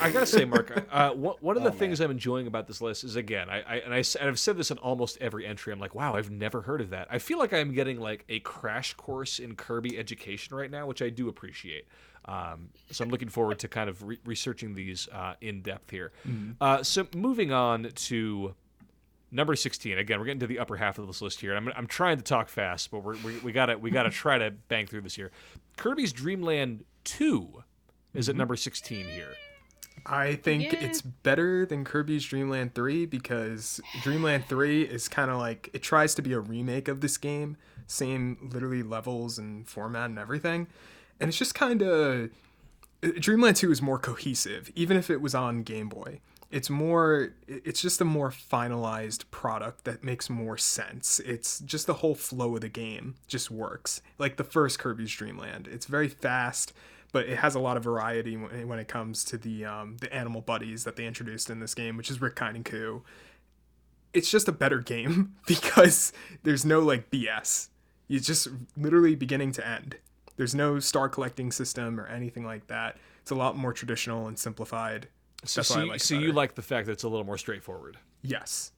[0.00, 3.04] I gotta say, Marc, uh, one, of the Oh, things I'm enjoying about this list
[3.04, 5.72] is again, I, I and I, and I've said this in almost every entry.
[5.72, 7.08] I'm like, wow, I've never heard of that.
[7.10, 11.02] I feel like I'm getting like a crash course in Kirby education right now, which
[11.02, 11.86] I do appreciate.
[12.24, 16.12] Um, so I'm looking forward to kind of re- researching these uh, in depth here.
[16.60, 18.54] Uh, so moving on to
[19.30, 19.96] number 16.
[19.98, 21.54] Again, we're getting to the upper half of this list here.
[21.56, 24.50] I'm, I'm trying to talk fast, but we're, we, we gotta we gotta try to
[24.68, 25.30] bang through this here.
[25.76, 27.62] Kirby's Dream Land 2
[28.14, 29.34] is at number 16 here.
[30.06, 30.78] I think Yeah.
[30.80, 36.14] it's better than Kirby's Dreamland 3 because Dreamland 3 is kind of like it tries
[36.16, 37.56] to be a remake of this game,
[37.86, 40.66] same literally levels and format and everything.
[41.20, 42.30] And it's just kind of
[43.02, 46.20] uh, Dreamland 2 is more cohesive even if it was on Game Boy.
[46.50, 51.20] It's more it's just a more finalized product that makes more sense.
[51.20, 54.00] It's just the whole flow of the game just works.
[54.16, 56.72] Like the first Kirby's Dreamland, It's very fast
[57.12, 60.12] but it has a lot of variety when when it comes to the um, the
[60.12, 63.02] animal buddies that they introduced in this game, which is Rick and Coo.
[64.14, 67.68] It's just a better game because there's no like BS.
[68.08, 69.96] It's just literally beginning to end.
[70.36, 72.96] There's no star collecting system or anything like that.
[73.20, 75.08] It's a lot more traditional and simplified.
[75.44, 77.08] So, That's so, why I you- like so you like the fact that it's a
[77.08, 77.98] little more straightforward.
[78.22, 78.72] Yes.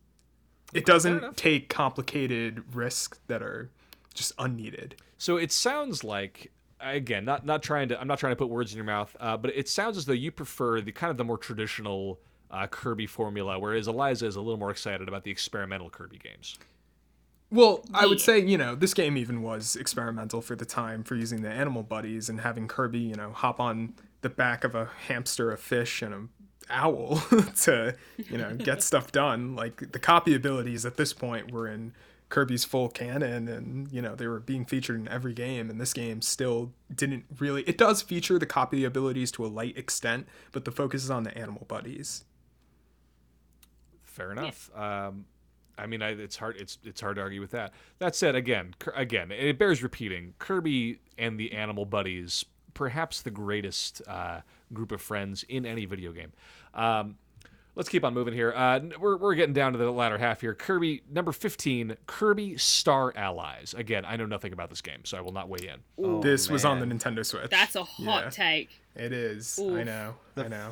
[0.73, 3.71] It doesn't take complicated risks that are
[4.15, 4.97] just unneeded.
[5.19, 8.73] So it sounds like again, not not trying to I'm not trying to put words
[8.73, 11.25] in your mouth, uh, but it sounds as though you prefer the kind of the
[11.25, 15.91] more traditional uh, Kirby formula, whereas Eliza is a little more excited about the experimental
[15.91, 16.59] Kirby games.
[17.53, 21.17] Well, I would say, you know, this game even was experimental for the time for
[21.17, 24.89] using the animal buddies and having Kirby, you know, hop on the back of a
[25.09, 26.29] hamster, a fish, and a
[26.73, 27.17] owl
[27.63, 29.57] to, you know, get stuff done.
[29.57, 31.93] Like the copy abilities at this point were in
[32.31, 35.93] Kirby's full canon and, you know, they were being featured in every game and this
[35.93, 40.65] game still didn't really it does feature the copy abilities to a light extent, but
[40.65, 42.25] the focus is on the animal buddies.
[44.05, 44.71] Fair enough.
[44.75, 45.27] Um,
[45.79, 46.57] I mean, I, it's hard.
[46.59, 47.73] It's it's hard to argue with that.
[48.01, 50.35] That said, again, again, it bears repeating.
[50.39, 54.41] Kirby and the Animal Buddies, perhaps the greatest uh,
[54.75, 56.33] group of friends in any video game.
[56.75, 57.17] Um,
[57.75, 58.53] let's keep on moving here.
[58.55, 60.55] Uh, we're we're getting down to the latter half here.
[60.55, 63.75] Kirby number fifteen, Kirby Star Allies.
[63.77, 66.05] Again, I know nothing about this game, so I will not weigh in.
[66.05, 66.87] Oh, this was on the.
[66.87, 67.51] Nintendo Switch.
[67.51, 68.71] That's a hot Yeah, take.
[68.97, 69.59] It is.
[69.59, 69.87] I Oof.
[69.87, 70.15] know.
[70.37, 70.71] I know.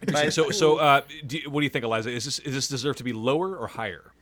[0.00, 0.30] Interesting.
[0.30, 2.10] So so uh, do you, what do you think, Eliza?
[2.10, 4.12] Is this is this deserve to be lower or higher?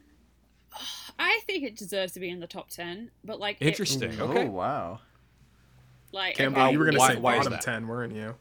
[1.18, 4.20] I think it deserves to be in the top ten, but like, it- Interesting.
[4.20, 4.46] Okay.
[4.46, 5.00] Oh wow.
[6.12, 8.34] like Campbell, okay, you were gonna say why bottom ten, weren't you?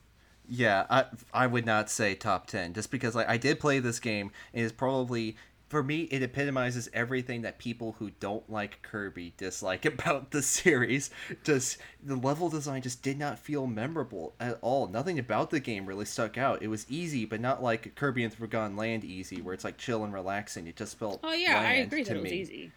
[0.49, 3.99] Yeah, I I would not say top ten just because like I did play this
[3.99, 9.33] game and it's probably for me it epitomizes everything that people who don't like Kirby
[9.37, 11.11] dislike about the series.
[11.43, 14.87] Just the level design just did not feel memorable at all.
[14.87, 16.63] Nothing about the game really stuck out.
[16.63, 19.77] It was easy, but not like Kirby and the Forgotten Land easy, where it's like
[19.77, 20.65] chill and relaxing.
[20.65, 22.71] It just felt Oh yeah, I agree that it was easy.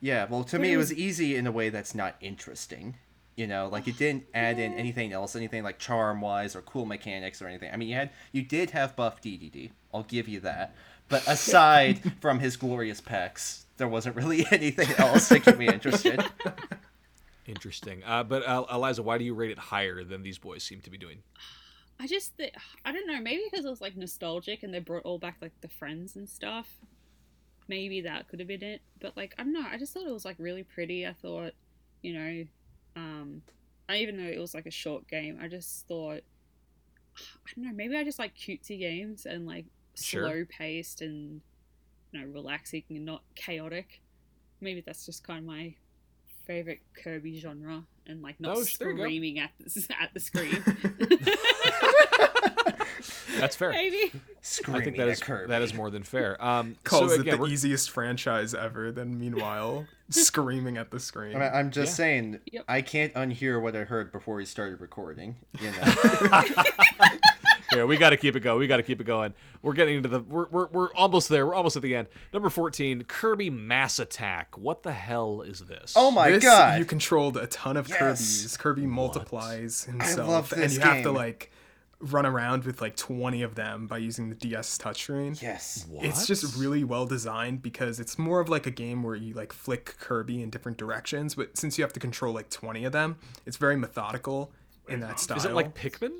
[0.00, 2.96] Yeah, well, to me, it was easy in a way that's not interesting.
[3.36, 6.86] You know, like it didn't add in anything else, anything like charm wise or cool
[6.86, 7.70] mechanics or anything.
[7.72, 9.70] I mean, you had you did have buff DDD.
[9.92, 10.74] I'll give you that.
[11.08, 16.24] But aside from his glorious pecs, there wasn't really anything else that kept me interested.
[17.46, 18.02] Interesting.
[18.04, 20.90] Uh, but uh, Eliza, why do you rate it higher than these boys seem to
[20.90, 21.18] be doing?
[22.00, 22.52] I just, th-
[22.84, 23.20] I don't know.
[23.20, 26.28] Maybe because it was like nostalgic and they brought all back like the friends and
[26.28, 26.68] stuff.
[27.68, 28.82] Maybe that could have been it.
[29.00, 29.72] But like, I'm not.
[29.72, 31.06] I just thought it was like really pretty.
[31.06, 31.52] I thought,
[32.02, 32.44] you know,
[32.96, 33.42] um,
[33.88, 36.20] I even though it was like a short game, I just thought,
[37.18, 37.72] I don't know.
[37.74, 40.22] Maybe I just like cutesy games and like Sure.
[40.28, 41.40] slow paced and
[42.12, 44.00] you know relaxing and not chaotic.
[44.60, 45.74] Maybe that's just kind of my
[46.46, 49.02] favorite Kirby genre and like not Oh, there you go.
[49.02, 50.62] screaming at the, at the screen.
[53.38, 53.70] That's fair.
[53.70, 54.12] Maybe.
[54.68, 55.48] I think that at is Kirby.
[55.48, 56.42] that is more than fair.
[56.44, 58.92] Um, Calls so it the we're- easiest franchise ever.
[58.92, 61.36] Then meanwhile, screaming at the screen.
[61.36, 61.96] I mean, I'm just Yeah.
[61.96, 62.64] saying, Yep.
[62.68, 65.36] I can't unhear what I heard before we started recording.
[65.60, 66.42] You know,
[67.74, 68.60] Yeah, we got to keep it going.
[68.60, 69.34] We got to keep it going.
[69.60, 70.20] We're getting into the.
[70.20, 71.44] We're, we're, we're almost there.
[71.46, 72.06] We're almost at the end.
[72.32, 74.56] Number fourteen, Kirby Mass Attack.
[74.56, 75.92] What the hell is this?
[75.96, 76.78] oh my this, god!
[76.78, 77.98] You controlled a ton of Yes.
[77.98, 78.56] Kirby's.
[78.56, 81.50] Kirby multiplies himself, love and this you have to like
[82.00, 85.40] run around with like 20 of them by using the DS touchscreen.
[85.90, 86.04] yes.
[86.10, 89.52] It's just really well designed because it's more of like a game where you like
[89.52, 93.16] flick Kirby in different directions, but since you have to control like 20 of them,
[93.46, 94.52] it's very methodical
[94.88, 95.38] in that style.
[95.38, 96.12] Is it like Pikmin?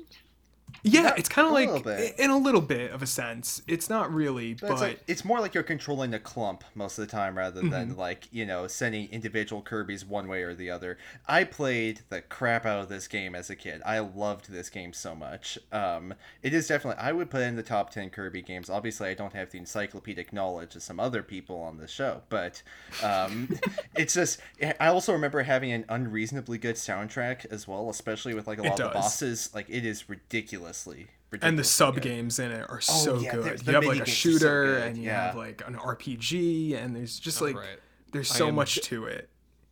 [0.83, 2.15] Yeah, it's kind of like bit.
[2.19, 3.61] in a little bit of a sense.
[3.67, 6.97] It's not really, But but, it's, like, it's more like you're controlling a clump most
[6.97, 7.99] of the time rather than Mm-hmm.
[7.99, 10.97] like you know sending individual Kirby's one way or the other.
[11.27, 13.81] I played the crap out of this game as a kid.
[13.85, 15.57] I loved this game so much.
[15.71, 18.69] Um, it is definitely I would put in the top ten Kirby games.
[18.69, 22.61] Obviously, I don't have the encyclopedic knowledge of some other people on the show, but
[23.03, 23.49] um,
[23.95, 24.39] it's just
[24.79, 28.71] I also remember having an unreasonably good soundtrack as well, especially with like a lot
[28.71, 29.49] of the bosses.
[29.53, 30.09] Like it is
[31.31, 31.47] ridiculously.
[31.49, 32.03] and the ridiculously sub good.
[32.03, 33.67] games in it are so Oh, yeah, good.
[33.67, 35.25] You have like a minigames are so shooter and you yeah.
[35.27, 37.79] have like an RPG and there's just like right.
[38.11, 39.29] there's so am much to it.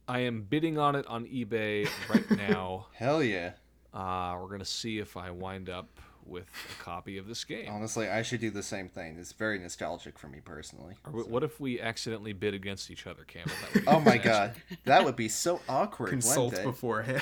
[0.08, 2.88] I am bidding on it on eBay right now.
[2.93, 3.53] Hell yeah.
[3.93, 5.88] Uh, we're gonna see if I wind up
[6.26, 6.46] with
[6.80, 7.70] a copy of this game.
[7.72, 9.18] Honestly, I should do the same thing.
[9.20, 10.96] It's very nostalgic for me personally.
[11.06, 13.54] Or wh- what if we accidentally bid against each other, Campbell?
[13.62, 16.10] That would be Oh my god, that would be so awkward.
[16.10, 16.64] Consult it?
[16.64, 17.22] beforehand.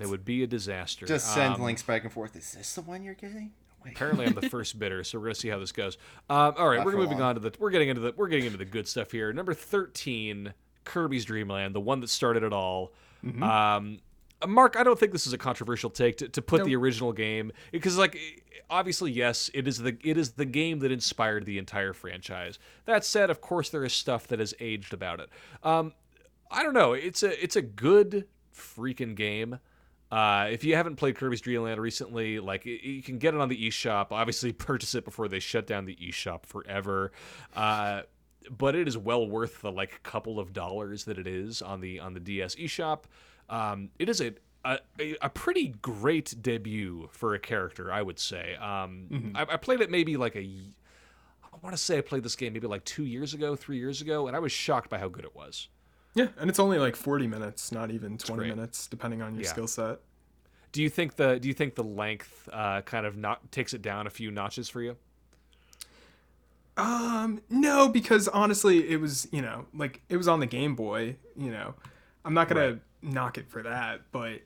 [0.00, 1.06] It would be a disaster.
[1.06, 2.36] Just send Um, links back and forth.
[2.36, 3.52] Is this the one you're getting?
[3.84, 3.92] Wait.
[3.94, 5.98] Apparently, I'm the first bidder, so we're gonna see how this goes.
[6.30, 7.28] Um, all right, Not we're moving long.
[7.30, 7.52] on to the.
[7.58, 8.14] We're getting into the.
[8.16, 9.30] We're getting into the good stuff here.
[9.32, 12.92] Number thirteen, Kirby's Dream Land, the one that started it all.
[13.24, 13.42] Mm-hmm.
[13.42, 13.98] Um,
[14.46, 17.52] Marc, I don't think this is a controversial take to, to put the original game
[17.72, 18.18] because, like,
[18.68, 22.58] obviously, yes, it is the it is the game that inspired the entire franchise.
[22.84, 25.30] That said, of course, there is stuff that has aged about it.
[25.62, 25.92] Um,
[26.50, 26.92] I don't know.
[26.92, 29.58] It's a it's a good freaking game.
[30.10, 33.48] Uh, if you haven't played Kirby's Dream Land recently, like you can get it on
[33.48, 34.08] the eShop.
[34.10, 37.12] Obviously, purchase it before they shut down the eShop forever.
[37.54, 38.02] Uh,
[38.50, 41.98] but it is well worth the like couple of dollars that it is on the
[41.98, 43.04] on the DS eShop.
[43.50, 44.32] Um, it is a,
[44.64, 44.78] a
[45.20, 48.54] a pretty great debut for a character, I would say.
[48.56, 52.36] Um, I, I played it maybe like a I want to say I played this
[52.36, 55.08] game maybe like two years ago, three years ago, and I was shocked by how
[55.08, 55.68] good it was.
[56.14, 59.50] yeah, and it's only like 40 minutes, not even 20 minutes, depending on your Yeah.
[59.50, 60.00] skill set.
[60.72, 63.82] Do you think the Do you think the length uh, kind of not takes it
[63.82, 64.96] down a few notches for you?
[66.76, 71.16] Um, no, because honestly, it was you know like it was on the Game Boy.
[71.36, 71.74] You know,
[72.24, 72.78] I'm not gonna Right.
[73.04, 74.40] Knock it for that, but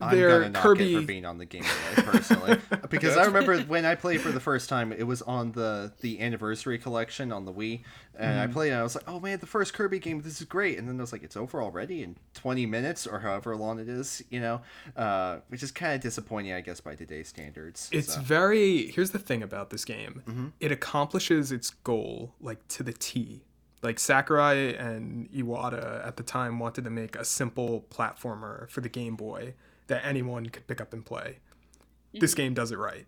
[0.00, 1.62] I'm gonna knock Kirby- it for being on the Game
[1.96, 2.58] Boy personally,
[2.90, 6.20] because I remember when I played for the first time, it was on the the
[6.20, 7.82] anniversary collection on the Wii,
[8.18, 8.72] and I played.
[8.72, 10.20] and I was like, "Oh man, the first Kirby game!
[10.20, 13.20] This is great!" And then I was like, "It's over already in 20 minutes or
[13.20, 14.62] however long it is," you know,
[14.96, 17.88] uh, which is kind of disappointing, I guess, by today's standards.
[17.92, 18.20] It's so.
[18.20, 18.90] very.
[18.90, 20.52] Here's the thing about this game.
[20.60, 23.42] It accomplishes its goal like to the T.
[23.84, 28.88] Like Sakurai and Iwata at the time wanted to make a simple platformer for the
[28.88, 29.54] Game Boy
[29.88, 31.36] that anyone could pick up and play.
[32.14, 32.38] This mm-hmm.
[32.38, 33.06] game does it right.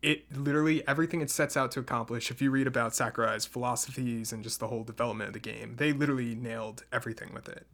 [0.00, 2.30] It literally everything it sets out to accomplish.
[2.30, 5.92] If you read about Sakurai's philosophies and just the whole development of the game, they
[5.92, 7.66] literally nailed everything with it.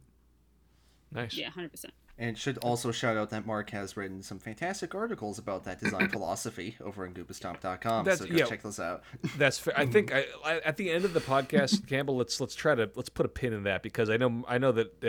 [1.09, 1.35] Nice.
[1.35, 1.93] Yeah, hundred percent.
[2.21, 6.07] And should also shout out that Marc has written some fantastic articles about that design
[6.11, 8.05] philosophy over on goombastomp.com.
[8.05, 8.45] That's- So go yeah.
[8.45, 9.01] check those out.
[9.37, 9.73] That's fair.
[9.75, 12.91] I think I, I, at the end of the podcast, Campbell, let's let's try to
[12.95, 15.03] let's put a pin in that because I know I know that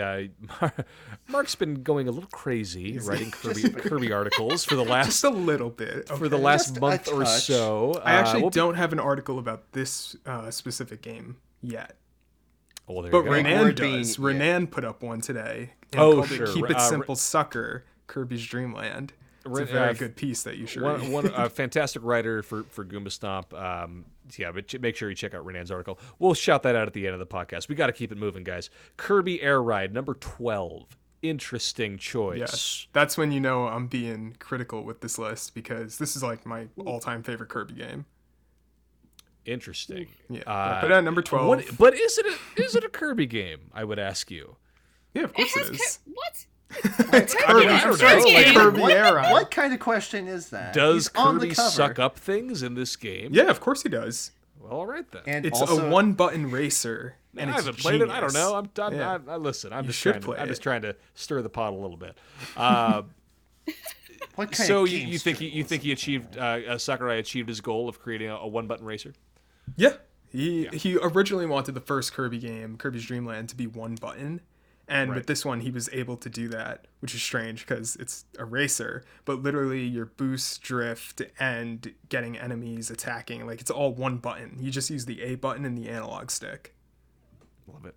[0.63, 0.71] uh,
[1.29, 5.29] Marc's been going a little crazy writing Kirby Kirby articles for the last Just a
[5.31, 6.09] little bit.
[6.09, 7.43] for the last Just month or touch.
[7.43, 8.01] so.
[8.05, 11.97] I actually uh, we'll- don't have an article about this uh, specific game yet.
[12.89, 13.31] Well, there But you go.
[13.33, 14.19] Renan Word being- does.
[14.19, 14.25] yeah.
[14.27, 15.73] Renan put up one today.
[15.97, 16.47] Oh, sure.
[16.47, 17.85] Keep it Uh, simple, sucker.
[18.07, 19.13] Kirby's Dreamland.
[19.45, 21.11] It's a very uh, good piece that you should one, read.
[21.13, 23.53] one a fantastic writer for for Goomba Stomp.
[23.55, 24.05] Um,
[24.39, 25.99] yeah, but make sure you check out Renan's article.
[26.21, 27.69] We'll shout that out at the end of the podcast.
[27.69, 28.71] We got to keep it moving, guys.
[28.97, 30.97] Kirby Air Ride number twelve.
[31.23, 32.39] Interesting choice.
[32.39, 36.47] Yes, that's when you know I'm being critical with this list because this is like
[36.47, 38.07] my all-time favorite Kirby game.
[39.45, 40.07] Interesting.
[40.31, 41.49] Yeah, Uh, it at number twelve.
[41.49, 43.71] What, but is it a, is it a Kirby game?
[43.75, 44.57] I would ask you.
[45.15, 45.99] Yeah, of It has has it Kir- is.
[46.13, 46.47] what?
[47.15, 47.67] it's Kirby.
[47.69, 50.73] I don't It's know, like like, Kirby what, Air what kind of question is that?
[50.73, 53.31] Does He's on the Kirby suck up things in this game?
[53.35, 54.33] Yeah, of course he does.
[54.59, 55.23] Well, all right then.
[55.27, 58.09] And It's also, a one-button racer, and I haven't played it.
[58.09, 58.55] I don't know.
[58.55, 59.19] I'm, I'm, Yeah.
[59.29, 59.73] I, I listen.
[59.73, 60.21] I'm You just trying.
[60.23, 62.17] To, I'm just trying to stir the pot a little bit.
[62.57, 63.03] Uh,
[64.37, 67.19] what kind so of you, you think he, you think he achieved uh, uh, Sakurai
[67.19, 69.13] achieved his goal of creating a, a one button racer?
[69.77, 69.95] Yeah.
[70.31, 74.41] He he originally wanted the first Kirby game, Kirby's Dream Land, to be one button.
[74.95, 75.17] And Right.
[75.17, 78.45] with this one, he was able to do that, which is strange because it's a
[78.45, 84.59] racer, but literally your boost, drift, and getting enemies attacking, like it's all one button.
[84.61, 86.75] You just use the A button and the analog stick.
[87.67, 87.95] Love it.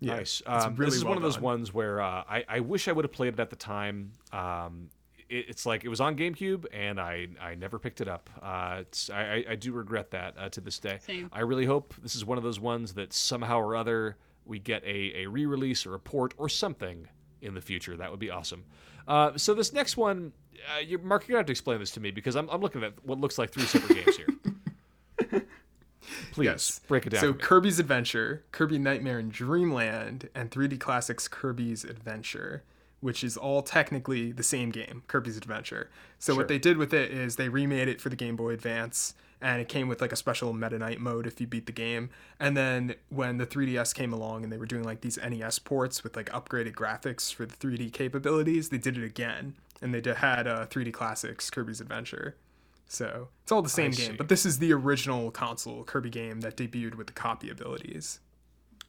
[0.00, 0.40] Yeah, nice.
[0.46, 1.42] Um, really this is well one of those done.
[1.42, 4.12] ones where uh, I, I wish I would have played it at the time.
[4.32, 4.90] Um,
[5.28, 8.30] it, it's like it was on GameCube, and I, I never picked it up.
[8.40, 10.98] Uh, it's, I, I- I do regret that uh, to this day.
[11.00, 11.28] Same.
[11.32, 14.16] I really hope this is one of those ones that somehow or other
[14.48, 17.06] we get a, a re-release or a port or something
[17.42, 17.96] in the future.
[17.96, 18.64] That would be awesome.
[19.06, 20.32] Uh, so this next one,
[20.74, 22.82] uh, you Marc, you're gonna have to explain this to me because I'm, I'm looking
[22.82, 25.42] at what looks like three separate games here.
[26.32, 26.80] Please Yes.
[26.88, 27.20] break it down.
[27.20, 27.34] So.
[27.34, 32.62] Kirby's Adventure, Kirby Nightmare in Dreamland, and 3D Classics Kirby's Adventure,
[33.00, 35.90] which is all technically the same game, Kirby's Adventure.
[36.18, 36.38] So Sure.
[36.40, 39.60] what they did with it is they remade it for the Game Boy Advance, and
[39.60, 42.10] it came with like a special Meta Knight mode if you beat the game.
[42.40, 46.02] And then when the 3DS came along and they were doing like these NES ports
[46.02, 50.46] with like upgraded graphics for the 3D capabilities, they did it again, and they had
[50.46, 52.36] uh, 3D Classics Kirby's Adventure.
[52.88, 56.56] So it's all the same game, but this is the original console Kirby game that
[56.56, 58.20] debuted with the copy abilities.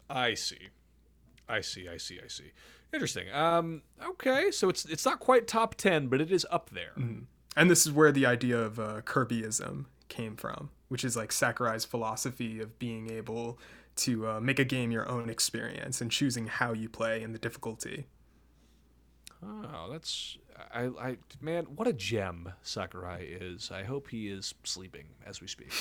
[0.10, 0.70] I see.
[1.50, 1.90] I see.
[1.90, 2.20] I see.
[2.24, 2.52] I see.
[2.94, 3.32] Interesting.
[3.34, 3.82] Um.
[4.04, 4.52] Okay.
[4.52, 6.94] So it's it's not quite top ten, but it is up there.
[7.58, 11.86] And this is where the idea of uh, Kirbyism came from, which is like Sakurai's
[11.86, 13.60] philosophy of being able
[13.98, 17.40] to uh, make a game your own experience and choosing how you play and the
[17.40, 18.06] difficulty.
[19.46, 20.38] Oh, that's
[20.74, 20.90] I.
[21.00, 23.72] I man, what a gem Sakurai is.
[23.72, 25.70] I hope he is sleeping as we speak.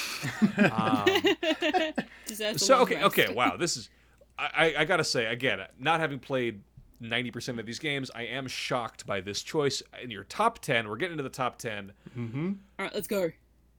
[2.27, 3.07] Deserves a so okay, rest.
[3.07, 3.33] okay.
[3.33, 3.57] Wow.
[3.57, 3.91] This is.
[4.39, 6.61] I, I I gotta say again, not having played.
[7.01, 9.85] 90% of these games, I am shocked by this choice.
[10.03, 11.93] In your top 10, we're getting into the top 10.
[12.19, 13.31] All right, let's go.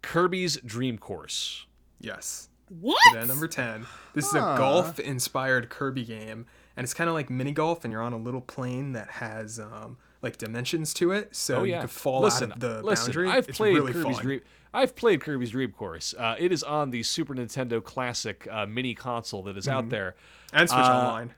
[0.01, 1.65] Kirby's Dream Course.
[1.99, 2.49] Yes.
[2.69, 2.97] What?
[3.11, 3.85] Put at number 10.
[4.13, 6.45] This is a golf inspired Kirby game,
[6.77, 9.59] and it's kind of like mini golf, and you're on a little plane that has
[9.59, 13.07] um, like dimensions to it, so Oh you can fall listen, out of the listen,
[13.07, 13.29] boundary.
[13.29, 14.23] I've it's played really Kirby's fun.
[14.25, 14.41] Dream.
[14.71, 16.13] I've played Kirby's Dream Course.
[16.17, 19.77] Uh, it is on the Super Nintendo Classic uh, mini console that is Mm-hmm.
[19.77, 20.15] out there,
[20.53, 21.33] and Switch Uh, Online.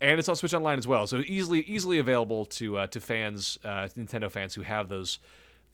[0.00, 1.06] and it's on Switch Online as well.
[1.06, 5.18] So easily easily available to uh, to fans, uh, Nintendo fans who have those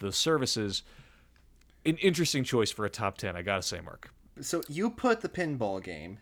[0.00, 0.82] those services.
[1.88, 4.10] An interesting choice for a top ten, I gotta say, Marc.
[4.40, 6.18] So you put the pinball game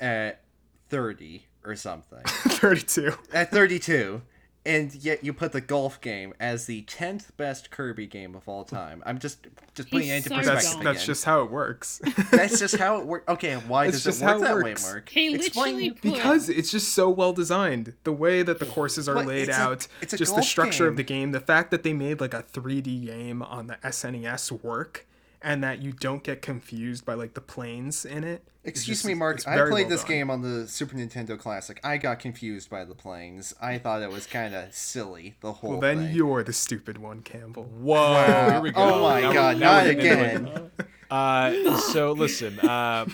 [0.00, 0.42] at
[0.88, 2.22] 30 or something.
[2.24, 3.12] 32.
[3.32, 4.22] at 32.
[4.64, 8.64] and yet you put the golf game as the tenth best Kirby game of all
[8.64, 9.02] time.
[9.06, 10.62] I'm just just putting He's it into so perspective.
[10.64, 11.06] That's that's again.
[11.06, 12.00] just how it works.
[12.30, 13.24] that's just how it works.
[13.28, 14.84] Okay, why That's does just it work that works.
[14.86, 15.08] way, Marc?
[15.10, 15.74] He Explain.
[15.76, 17.94] literally put because it's just so well designed.
[18.04, 20.40] The way that the courses are But laid it's a- out, it's a just the
[20.40, 23.66] golf structure of the game, the fact that they made like a 3D game on
[23.68, 25.06] the SNES work,
[25.42, 28.48] and that you don't get confused by like the planes in it.
[28.64, 29.46] Excuse just- me, Marc.
[29.48, 30.08] I played well this done.
[30.10, 31.80] game on the Super Nintendo Classic.
[31.82, 33.54] I got confused by the planes.
[33.62, 35.36] I thought it was kind of silly.
[35.40, 36.14] The whole Well, then thing.
[36.16, 37.64] you're the stupid one, Campbell.
[37.64, 38.80] Whoa, here we go.
[38.82, 40.56] Oh my Now God, now not we're getting into it.
[40.56, 40.70] again.
[41.10, 43.06] Uh, so listen, uh,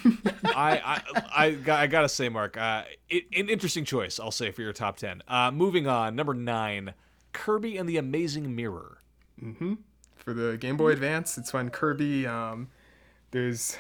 [0.47, 1.03] I, I
[1.37, 4.19] I got- I gotta say, Marc, uh, it, an interesting choice.
[4.19, 5.23] I'll say for your top ten.
[5.29, 6.95] Uh, moving on, number nine,
[7.33, 8.99] Kirby and the Amazing Mirror.
[10.25, 12.27] For the Game Boy Advance, it's when Kirby.
[12.27, 12.69] Um,
[13.31, 13.77] there's.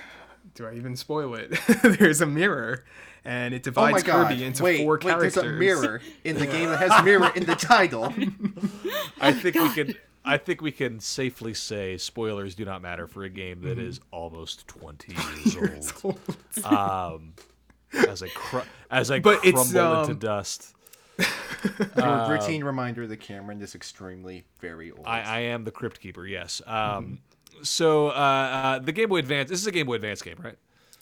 [0.54, 1.58] Do I even spoil it?
[1.82, 2.84] there's a mirror,
[3.24, 4.28] and it Oh my divides god!
[4.28, 5.00] Kirby into wait, four wait.
[5.00, 5.34] characters.
[5.34, 8.12] There's a mirror in the game that has mirror in the title.
[9.20, 9.94] I think we can.
[10.26, 14.00] I think we can safely say spoilers do not matter for a game that is
[14.10, 15.14] almost twenty
[15.50, 16.18] years old.
[16.64, 17.32] Um,
[18.08, 18.58] as I cr-
[18.90, 19.82] as I But crumble it's, into
[20.12, 20.73] um, dust.
[21.96, 25.06] A routine reminder that Cameron is extremely very old.
[25.06, 26.26] I, I am the Crypt Keeper.
[26.26, 26.60] Yes.
[26.66, 27.20] Um,
[27.62, 29.50] so uh, uh, the Game Boy Advance.
[29.50, 30.56] This is a Game Boy Advance game, right?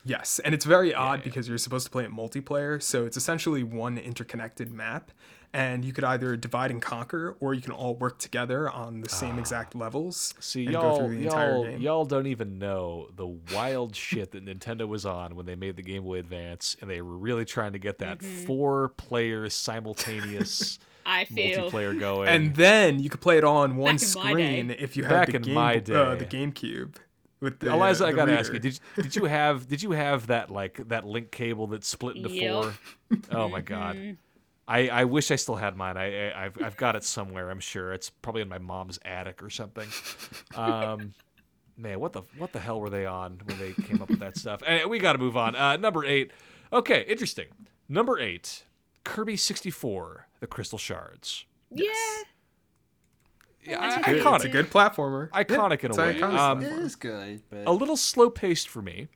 [0.05, 3.63] Yes, and it's very odd because you're supposed to play it multiplayer, so it's essentially
[3.63, 5.13] one interconnected map,
[5.55, 9.09] and you could either divide and conquer, or you can all work together on the
[9.09, 10.33] same exact levels.
[10.41, 11.81] See, and y'all, through the entire y'all, game.
[11.81, 15.83] y'all don't even know the wild shit that Nintendo was on when they made the
[15.83, 18.47] Game Boy Advance, and they were really trying to get that Mm-hmm.
[18.47, 22.29] four-player simultaneous I feel multiplayer going.
[22.29, 24.29] And then you could play it all on one Back in my day.
[24.31, 26.15] screen if you had Back the in game, my Uh, day.
[26.17, 26.95] the GameCube.
[27.41, 30.29] With the, Eliza, uh, I gotta ask you, did did you have did you have
[30.29, 32.53] that like that link cable that split into Yep.
[32.55, 32.75] four?
[33.33, 34.17] Oh my god.
[34.69, 35.97] I, I wish I still had mine.
[35.97, 37.51] I, I I've I've got it somewhere.
[37.51, 39.89] I'm sure it's probably in my mom's attic or something.
[40.55, 41.15] Um,
[41.77, 44.37] man, what the what the hell were they on when they came up with that
[44.37, 44.63] stuff?
[44.67, 45.57] Anyway, we got to move on.
[45.57, 46.31] Uh, number eight.
[46.73, 47.47] Okay, interesting.
[47.89, 48.65] Number eight,
[49.05, 51.45] Kirby 64, the Crystal Shards.
[51.71, 51.93] yeah.
[53.65, 54.35] Yeah, that's I- a Good- iconic.
[54.37, 55.29] It's a good platformer.
[55.31, 56.15] Iconic in a way.
[56.19, 59.07] iconic Um, it is good, but a little slow paced for me.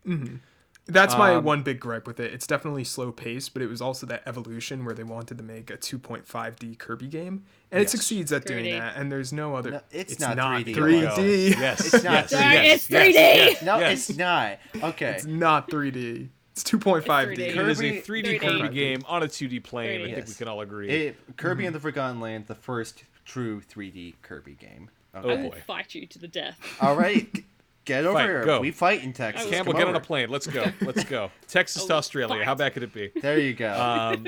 [0.89, 2.33] That's my Um, one big gripe with it.
[2.33, 5.69] It's definitely slow paced, but it was also that evolution where they wanted to make
[5.69, 7.89] a 2.5D Kirby game, and Yes.
[7.93, 8.79] it succeeds at doing 3D.
[8.79, 8.97] that.
[8.97, 9.71] And there's no other.
[9.73, 10.75] No, it's it's not not 3D.
[10.75, 11.49] 3D.
[11.61, 12.53] Yes, It's not yes, 3D.
[12.55, 13.13] yes, It's yes, 3D.
[13.15, 14.11] yes, no, yes.
[14.11, 14.59] it's not.
[14.83, 16.29] Okay, It's not 3D.
[16.53, 16.99] It's 2.5D.
[16.99, 17.39] It's 3D.
[17.39, 18.39] It is a Kirby- 3D 3D.
[18.41, 19.89] Kirby game on a 2D plane.
[20.03, 20.05] I 3D.
[20.15, 20.37] think we Yes.
[20.39, 20.89] can all agree.
[20.89, 24.91] It, Kirby and the Forgotten Land, the first true 3D Kirby game.
[25.15, 25.33] Oh, Okay.
[25.33, 25.63] I will boy.
[25.67, 26.59] fight you to the death.
[26.81, 27.45] All right, g-
[27.87, 28.45] get over Fight, here.
[28.45, 28.61] go.
[28.61, 29.49] We fight in Texas.
[29.49, 30.29] Campbell, Come get on a plane.
[30.29, 30.67] Let's go.
[30.83, 31.31] Let's go.
[31.49, 32.45] Texas to Oh, Australia.
[32.45, 33.11] How bad could it be?
[33.21, 33.73] There you go.
[33.73, 34.27] Um,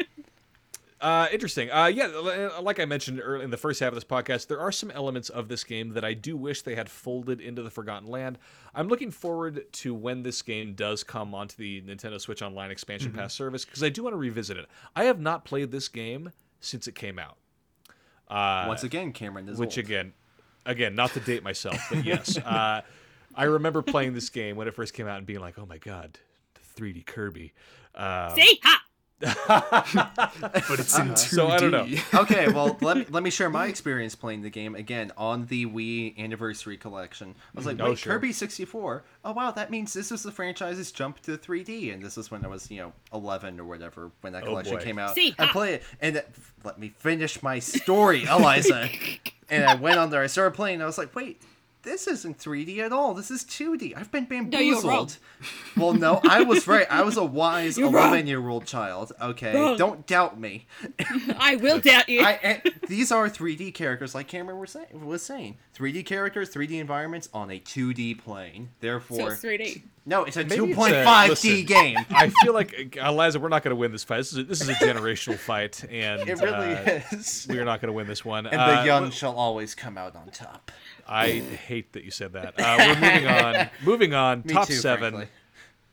[1.00, 1.70] uh, interesting.
[1.70, 2.06] Uh, yeah,
[2.60, 5.28] like I mentioned early in the first half of this podcast, there are some elements
[5.28, 8.38] of this game that I do wish they had folded into the Forgotten Land.
[8.74, 13.10] I'm looking forward to when this game does come onto the Nintendo Switch Online expansion
[13.10, 13.20] Mm-hmm.
[13.20, 14.66] pass service because I do want to revisit it.
[14.96, 17.36] I have not played this game since it came out.
[18.28, 19.86] Uh, Once again, Cameron is which old.
[19.86, 20.12] again,
[20.66, 22.82] again, not to date myself, but yes, uh,
[23.38, 25.78] I remember playing this game when it first came out and being like, "Oh my
[25.78, 26.18] god,
[26.54, 27.54] the 3D Kirby."
[27.94, 28.60] Uh, See?
[28.64, 28.84] Ha!
[29.20, 31.18] but it's in 2D.
[31.38, 31.86] So, I don't know.
[32.20, 35.66] okay, well, let me, let me share my experience playing the game again on the
[35.66, 37.34] Wii Anniversary Collection.
[37.36, 38.12] I was like, Oh, wait, sure.
[38.14, 39.04] Kirby 64?
[39.24, 41.92] Oh, wow, that means this is the franchise's jump to 3D.
[41.92, 44.76] And this was when I was, you know, 11 or whatever when that Oh, collection
[44.76, 44.82] boy.
[44.84, 45.14] came out.
[45.16, 46.28] See, I play it, and it,
[46.64, 48.88] let me finish my story, Eliza.
[49.50, 51.42] and I went on there, I started playing, and I was like, wait.
[51.82, 53.14] This isn't 3D at all.
[53.14, 53.96] This is 2D.
[53.96, 54.52] I've been bamboozled.
[54.52, 55.06] No, you're wrong.
[55.06, 55.18] bamboozled.
[55.76, 56.86] well, no, I was right.
[56.90, 59.12] I was a wise 11 year old child.
[59.22, 59.76] Okay, Wrong.
[59.78, 60.66] don't doubt me.
[61.38, 62.20] I will doubt you.
[62.22, 65.56] I, and these are 3D characters, like Cameron was, say, was saying.
[65.78, 68.70] 3D characters, 3D environments on a 2D plane.
[68.70, 69.82] so Therefore, it's 3D.
[70.04, 71.64] no, it's a Maybe it's a- 2.5D listen.
[71.64, 71.96] game.
[72.10, 74.16] I feel like Eliza, we're not going to win this fight.
[74.18, 77.46] This is a, this is a generational fight, and It really uh, is.
[77.48, 78.46] we are not going to win this one.
[78.46, 80.72] And Uh, the young shall always come out on top.
[81.08, 82.54] I hate that you said that.
[82.58, 83.70] Uh, we're moving on.
[83.84, 84.42] Moving on.
[84.44, 85.14] Me top too, seven.
[85.14, 85.32] frankly.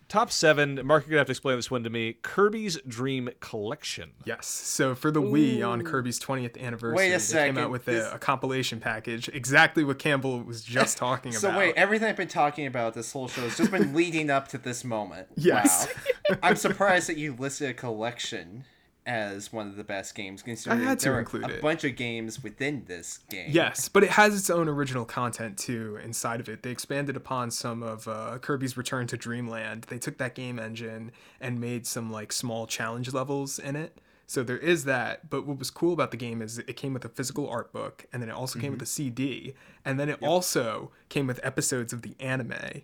[0.07, 0.79] Top seven.
[0.85, 2.13] Marc, you're gonna have to explain this one to me.
[2.21, 4.11] Kirby's Dream Collection.
[4.23, 4.45] Yes.
[4.45, 7.91] So for the Wii on Kirby's 20th anniversary, Wait a they came out with a,
[7.91, 9.29] this- a compilation package.
[9.29, 11.55] Exactly what Campbell was just talking So about.
[11.55, 14.47] So wait, everything I've been talking about this whole show has just been leading up
[14.49, 15.27] to this moment.
[15.35, 15.87] Yes.
[16.29, 16.37] Wow.
[16.43, 18.65] I'm surprised that you listed a collection
[19.05, 21.61] as one of the best games, considering had to include a it.
[21.61, 23.49] bunch of games within this game.
[23.51, 26.63] Yes, but it has its own original content too inside of it.
[26.63, 29.83] They expanded upon some of uh, Kirby's Return to Dreamland.
[29.89, 33.99] They took that game engine and made some like small challenge levels in it.
[34.27, 35.29] So there is that.
[35.29, 38.07] But what was cool about the game is it came with a physical art book,
[38.11, 38.79] and then it also came Mm-hmm.
[38.79, 39.53] with a CD,
[39.85, 42.81] and then it also came with episodes of the anime.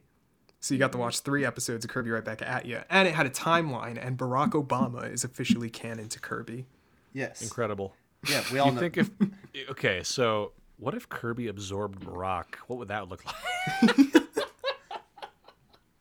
[0.62, 3.16] So you got to watch three episodes of Kirby right back at you, and it
[3.16, 3.98] had a timeline.
[4.00, 6.68] And Barack Obama is officially canon to Kirby.
[7.14, 7.42] Yes.
[7.42, 7.96] Incredible.
[8.30, 8.80] Yeah, we all You know.
[8.80, 9.10] think if
[9.72, 12.56] okay, so what if Kirby absorbed Barack?
[12.68, 13.96] What would that look like?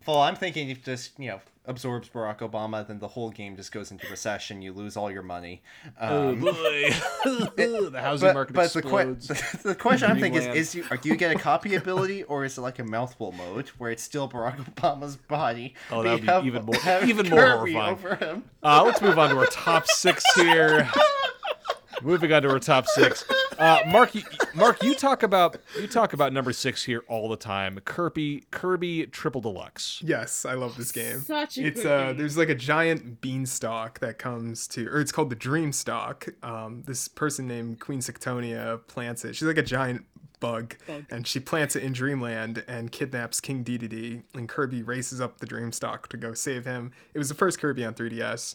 [0.07, 3.71] Well, I'm thinking if just you know absorbs Barack Obama, then the whole game just
[3.71, 4.63] goes into recession.
[4.63, 5.63] You lose all your money.
[6.01, 6.51] Um, boy,
[7.25, 9.63] the housing but market but the, que- explodes.
[9.63, 10.59] the question I'm thinking Dreamland.
[10.59, 13.33] is, is you, do you get a copy ability or is it like a mouthful
[13.33, 15.75] mode where it's still Barack Obama's body?
[15.93, 17.93] Oh, that would be even more- even more horrifying.
[17.93, 18.45] over him?
[18.63, 20.89] Uh, let's move on to our top six here.
[22.03, 23.25] Moving on to our top six.
[23.61, 24.23] Uh, Marc, you,
[24.55, 27.79] Marc, you talk about you talk about number six here all the time.
[27.85, 30.01] Kirby, Kirby Triple Deluxe.
[30.03, 31.21] Yes, I love this game.
[31.21, 32.17] Such a it's uh game.
[32.17, 36.83] there's like a giant beanstalk that comes to or it's called the dream stalk um
[36.87, 40.07] this person named queen sectonia plants it she's like a giant
[40.41, 41.05] bug, Bug.
[41.11, 45.47] and she plants it in dreamland and kidnaps king dedede and kirby races up the
[45.47, 48.55] dream stalk to go save him it was the first kirby on 3ds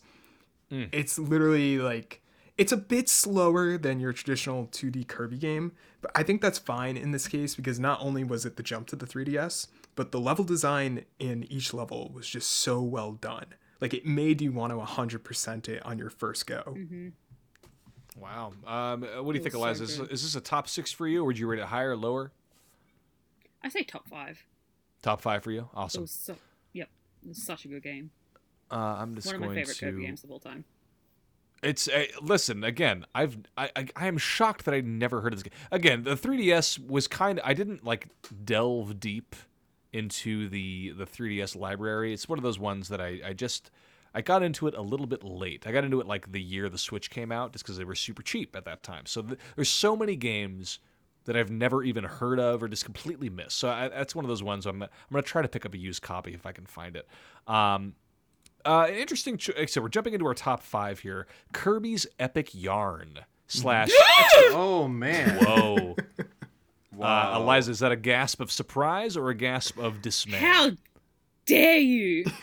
[0.72, 2.22] it's literally like
[2.58, 6.96] it's a bit slower than your traditional 2D Kirby game, but I think that's fine
[6.98, 10.20] in this case because not only was it the jump to the 3DS, but the
[10.20, 13.46] level design in each level was just so well done.
[13.82, 16.78] Like it made you want to 100% it on your first go.
[18.18, 18.54] Wow.
[18.66, 19.84] Um, uh, what do you It think, was so Eliza?
[19.84, 21.98] Is, is this a top six for you, or would you rate it higher or
[21.98, 22.32] lower?
[23.62, 24.42] I say top five.
[25.02, 25.62] Top five for you.
[25.62, 26.02] It Awesome.
[26.04, 26.38] was so,
[26.72, 26.88] yep,
[27.24, 28.12] it was such a good game.
[28.72, 29.86] Uh, I'm just One of my favorite to.
[29.92, 30.64] Kirby games of all time.
[31.66, 33.06] It's uh, listen again.
[33.16, 35.60] I've I, I I am shocked that I never heard of this game.
[35.72, 38.08] Again, the 3DS was kind of I didn't like
[38.46, 39.36] delve deep
[39.92, 42.14] into the the 3DS library.
[42.14, 43.72] It's one of those ones that I I just
[44.14, 45.66] I got into it a little bit late.
[45.66, 47.96] I got into it like the year the Switch came out, just because they were
[47.96, 49.08] super cheap at that time.
[49.08, 50.80] So th- there's so many games
[51.26, 53.58] that I've never even heard of or just completely missed.
[53.58, 55.78] So I, that's one of those ones I'm I'm gonna try to pick up a
[55.78, 57.08] used copy if I can find it.
[57.48, 57.96] Um,
[58.66, 59.38] uh, an interesting.
[59.38, 61.28] Cho- so we're jumping into our top five here.
[61.54, 63.90] Kirby's Epic Yarn slash.
[64.58, 65.38] Oh man!
[65.44, 65.96] Whoa,
[66.96, 67.34] Wow.
[67.34, 70.38] uh, Eliza, is that a gasp of surprise or a gasp of dismay?
[70.38, 70.72] How
[71.46, 72.26] dare you?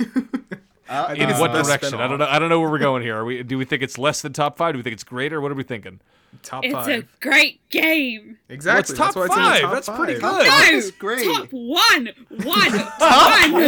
[0.89, 1.95] Uh, In what direction?
[1.95, 2.27] I don't know.
[2.27, 3.17] I don't know where we're going here.
[3.17, 3.43] Are we?
[3.43, 4.75] Do we think it's less than top five?
[4.75, 5.41] Do we think it's greater?
[5.41, 6.01] What are we thinking?
[6.43, 6.71] Top five.
[6.71, 6.89] It's five.
[7.05, 8.37] a great game.
[8.51, 8.95] exactly.
[8.95, 9.61] Well, it's that's top why it's in the five.
[9.63, 10.43] top That's pretty five.
[10.43, 10.47] good.
[10.47, 11.25] That No, great.
[11.25, 12.11] top one,
[12.45, 13.67] one, Top one.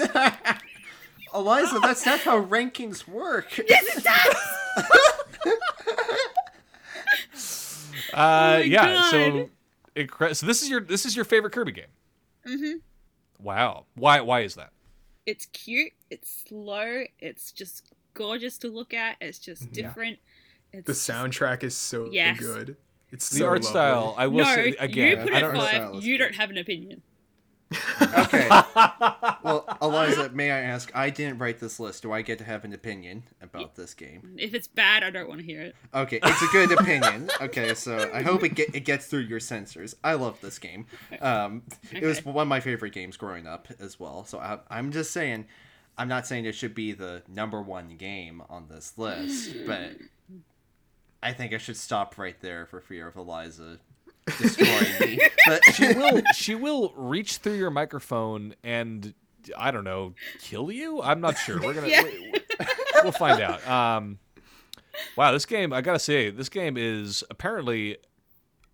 [0.00, 0.58] one.
[1.34, 3.46] Eliza, that's not how rankings work.
[3.68, 4.36] Yes, it does.
[8.12, 9.10] Uh, my yeah.
[9.10, 9.50] So,
[9.96, 11.86] incre- so this is your this is your favorite Kirby game.
[12.46, 12.76] Mm-hmm.
[13.44, 13.86] Wow.
[13.94, 14.20] Why?
[14.20, 14.70] Why is that?
[15.26, 15.92] It's cute.
[16.10, 17.04] It's slow.
[17.18, 19.16] It's just gorgeous to look at.
[19.20, 20.18] It's just different.
[20.72, 22.38] It's The soundtrack is so Yes.
[22.38, 22.76] good.
[23.10, 23.68] It's The so art lovely.
[23.70, 24.14] style.
[24.16, 25.22] I will No, say you again.
[25.24, 25.54] put I it don't.
[25.54, 25.60] know-
[25.94, 26.04] five.
[26.04, 27.02] You don't have an opinion.
[28.00, 28.48] Okay.
[29.44, 30.90] Well, Eliza, may I ask?
[30.94, 32.02] I didn't write this list.
[32.02, 34.36] Do I get to have an opinion about this game?
[34.38, 35.76] If it's bad, I don't want to hear it.
[35.92, 37.28] Okay, it's a good opinion.
[37.42, 39.96] Okay, so I hope it get it gets through your censors.
[40.02, 40.86] I love this game.
[41.20, 41.62] Um,
[41.92, 44.24] it was one of my favorite games growing up as well.
[44.24, 45.44] So I, I'm just saying,
[45.98, 49.90] I'm not saying it should be the number one game on this list, but
[51.22, 53.78] I think I should stop right there for fear of Eliza
[54.26, 55.20] destroying me.
[55.46, 59.12] But she will she will reach through your microphone and
[59.58, 61.02] I don't know kill you.
[61.02, 61.60] I'm not sure.
[61.60, 62.02] We're gonna Yeah.
[62.02, 62.32] we,
[63.04, 63.66] will find out.
[63.68, 64.18] Um,
[65.16, 67.98] wow, this game I gotta say this game is apparently.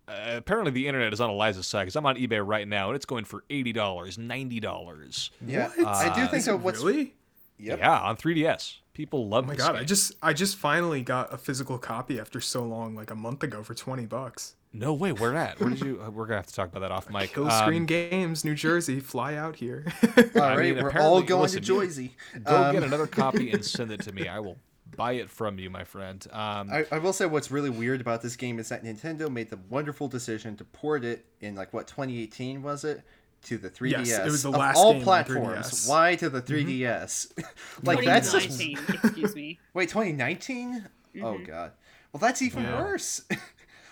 [0.07, 2.95] Uh, apparently the internet is on Eliza's side because I'm on eBay right now and
[2.95, 5.29] it's going for eighty dollars, ninety dollars.
[5.45, 5.85] yeah, What?
[5.87, 6.55] I do Uh, think Is so.
[6.57, 7.13] What's really?
[7.59, 7.77] Yep.
[7.79, 9.43] Yeah, on 3DS, people love.
[9.43, 9.73] Oh my this god!
[9.73, 9.81] game.
[9.81, 13.43] I just I just finally got a physical copy after so long, like a month
[13.43, 14.55] ago, for twenty bucks.
[14.73, 15.11] No way.
[15.11, 15.59] Where at?
[15.59, 16.01] Where did you?
[16.05, 17.33] uh, We're gonna have to talk about that off mic.
[17.33, 18.99] Kill Um, Screen Games, New Jersey.
[18.99, 19.85] Fly out here.
[20.35, 22.11] All I right, mean, we're all going listen, to Joyzy.
[22.43, 24.27] Go Um, get another copy and send it to me.
[24.27, 24.57] I will
[24.95, 26.25] buy it from you, my friend.
[26.31, 29.49] Um, I, I will say what's really weird about this game is that Nintendo made
[29.49, 33.01] the wonderful decision to port it in like what 2018 was it
[33.43, 34.05] to the 3DS.
[34.05, 35.71] Yes, it was the of last all game on platforms.
[35.71, 35.89] 3DS.
[35.89, 37.31] Why to the 3DS?
[37.83, 39.59] like that's just excuse me.
[39.73, 40.85] wait 2019.
[40.85, 40.87] Oh
[41.33, 41.43] Mm-hmm.
[41.45, 41.71] god.
[42.13, 42.81] Well, that's even Yeah.
[42.81, 43.21] worse.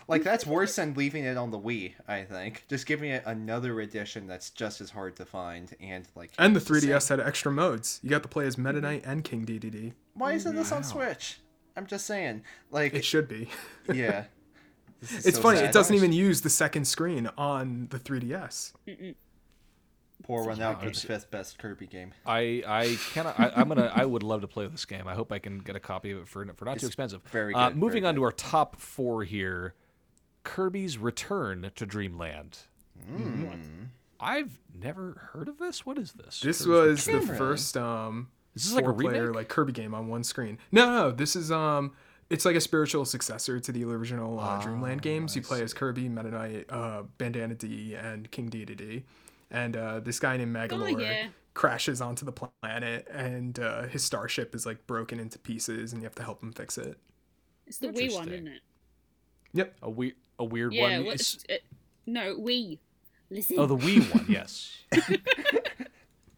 [0.10, 1.93] Like that's worse than leaving it on the Wii.
[2.07, 6.32] I think just giving it another edition that's just as hard to find and like.
[6.39, 7.99] and the 3DS had extra modes.
[8.03, 9.93] You got to play as Meta Knight and King Dedede.
[10.16, 11.39] Why isn't this on Switch?
[11.78, 12.41] I'm just saying.
[12.72, 13.49] Like It should be.
[13.93, 14.26] yeah.
[15.01, 15.60] It's so funny.
[15.60, 15.70] sad.
[15.70, 18.74] It doesn't even use the second screen on the 3DS.
[20.24, 22.14] Poor one out for the fifth best Kirby game.
[22.26, 23.39] I I cannot.
[23.39, 23.89] I, I'm gonna.
[23.95, 25.07] I would love to play this game.
[25.07, 27.22] I hope I can get a copy of it for for not too expensive.
[27.32, 29.76] very Uh, good, moving very on to our top four here,
[30.44, 32.60] Kirby's Return to Dreamland.
[34.20, 35.86] I've never heard of this.
[35.86, 36.42] What is this?
[36.42, 39.36] This Kirby's was the first um Is this like a four-player remake?
[39.36, 40.58] like Kirby game on one screen.
[40.72, 41.94] No, no, this is um
[42.30, 45.36] it's like a spiritual successor to the original uh, Dreamland games.
[45.36, 49.04] You play as Kirby, Meta Knight, uh, Bandana Dee, and King Dedede.
[49.50, 51.30] And uh, this guy named Magolor yeah.
[51.56, 56.06] crashes onto the planet, and uh, his starship is like broken into pieces, and you
[56.06, 57.00] have to help him fix it.
[57.66, 58.34] It's the Wii one, Interesting.
[58.34, 58.62] isn't it?
[59.54, 59.76] Yep.
[59.82, 60.82] a weird a weird Yeah.
[60.98, 61.06] one.
[61.06, 61.64] What, It's- it,
[62.08, 62.80] no, Wii.
[63.30, 63.60] Listen.
[63.60, 64.26] oh, the Wii one.
[64.30, 64.76] Yes.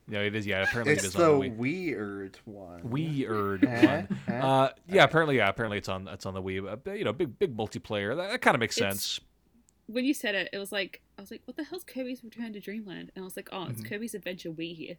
[0.09, 0.45] yeah, it is.
[0.45, 1.57] Yeah, apparently it It's is on the the Wii.
[1.57, 2.89] weird one.
[2.89, 4.19] Weird Eh, one.
[4.27, 4.39] eh.
[4.41, 6.69] Uh, yeah, apparently, yeah, apparently it's on it's on the Wii.
[6.69, 8.15] Uh, but, you know, big big multiplayer.
[8.17, 9.19] That, that kind of makes It's- sense.
[9.87, 12.51] when you said it, it was like I was like, "What the hell's Kirby's Return
[12.53, 13.71] to Dreamland?" And I was like, "Oh, Mm-hmm.
[13.71, 14.95] it's Kirby's Adventure Wii here."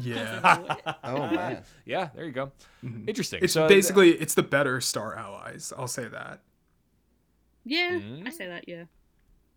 [0.00, 0.76] Yeah.
[1.02, 1.64] Oh man.
[1.84, 2.52] Yeah, there you go.
[3.08, 3.40] Interesting.
[3.42, 5.72] It's so, uh, basically it's the better Star Allies.
[5.76, 6.40] I'll say that.
[7.64, 8.26] Yeah, Mm.
[8.26, 8.68] I say that.
[8.68, 8.84] Yeah.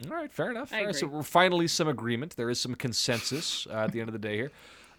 [0.06, 0.74] All right, fair enough.
[0.74, 2.36] I so we're finally some agreement.
[2.36, 4.52] There is some consensus uh, at the end of the day here.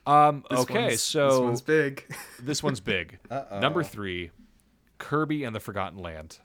[0.07, 2.15] Um, okay, one's- so this one's big.
[2.41, 3.19] this one's big.
[3.31, 3.61] Uh-oh.
[3.61, 4.31] Number three,
[4.99, 6.39] Kirby and the Forgotten Land.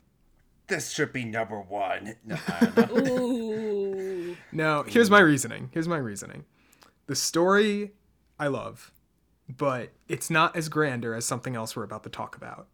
[0.68, 2.16] This should be number one.
[2.26, 3.18] No, I don't know.
[3.24, 4.38] Ooh.
[4.52, 5.70] Now, here's my reasoning.
[5.74, 6.46] Here's my reasoning.
[7.08, 7.92] The story
[8.40, 8.92] I love,
[9.48, 12.68] but it's not as grander as something else we're about to talk about.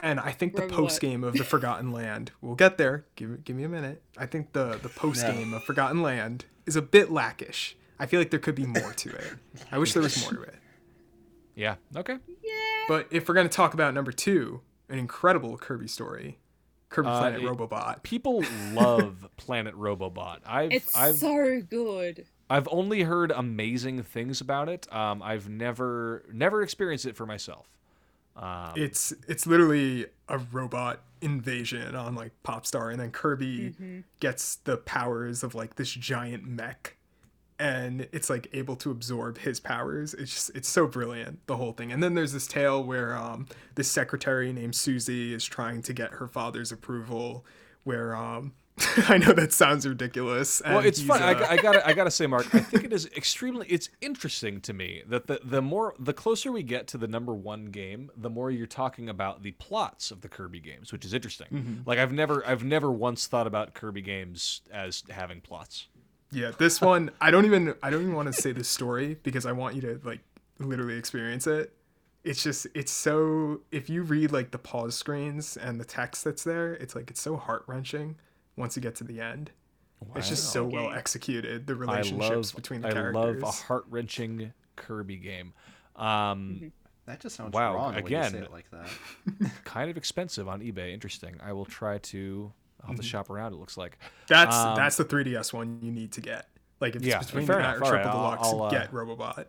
[0.00, 3.04] And I think the post game of the Forgotten Land, we'll get there.
[3.16, 4.02] Give give me a minute.
[4.16, 7.76] I think the the post game of Forgotten Land is a bit lackish.
[7.98, 9.34] I feel like there could be more to it.
[9.72, 10.54] I wish there was more to it.
[11.56, 11.76] Yeah.
[11.96, 12.16] Okay.
[12.44, 12.52] Yeah.
[12.86, 16.38] But if we're gonna talk about number two, an incredible Kirby story,
[16.90, 18.02] Kirby Uh, Planet it- Robobot.
[18.04, 20.38] People love Planet Robobot.
[20.46, 22.26] I've It's I've so good.
[22.48, 24.90] I've only heard amazing things about it.
[24.94, 27.66] Um, I've never never experienced it for myself.
[28.38, 34.76] Um, it's it's literally a robot invasion on like Popstar, and then Kirby gets the
[34.76, 36.96] powers of like this giant mech,
[37.58, 40.14] and it's like able to absorb his powers.
[40.14, 41.90] It's just it's so brilliant the whole thing.
[41.90, 46.12] And then there's this tale where um this secretary named Susie is trying to get
[46.12, 47.44] her father's approval,
[47.84, 48.52] where um.
[49.08, 50.62] I know that sounds ridiculous.
[50.64, 51.22] well, it's fun.
[51.22, 52.54] I, uh, I gotta, I gotta say, Marc.
[52.54, 53.66] I think it is extremely.
[53.68, 57.34] It's interesting to me that the the more the closer we get to the number
[57.34, 61.14] one game, the more you're talking about the plots of the Kirby games, which is
[61.14, 61.48] interesting.
[61.52, 61.74] Mm-hmm.
[61.86, 65.88] Like I've never, I've never once thought about Kirby games as having plots.
[66.30, 69.46] Yeah, this one I don't even I don't even want to say the story because
[69.46, 70.20] I want you to like
[70.58, 71.72] literally experience it.
[72.24, 76.44] It's just it's so if you read like the pause screens and the text that's
[76.44, 78.16] there, it's like it's so heart wrenching
[78.58, 79.50] once you get to the end.
[80.14, 81.66] It's just so well executed.
[81.66, 83.42] The relationships love, between the I characters.
[83.42, 85.54] love a heart wrenching Kirby game.
[85.96, 86.72] Um,
[87.06, 88.32] That just sounds Wow, wrong when you again.
[88.32, 89.50] say it like that.
[89.64, 90.92] kind of expensive on eBay.
[90.92, 91.36] Interesting.
[91.42, 92.52] I will try to.
[92.82, 93.02] I'll have Mm-hmm.
[93.02, 93.54] to shop around.
[93.54, 93.98] It looks like.
[94.28, 96.46] that's um, that's the 3DS one you need to get.
[96.80, 97.80] Like if it's Yeah, between fair that enough.
[97.80, 99.46] or All Triple right, I'll- Deluxe, I'll, uh, get Robobot.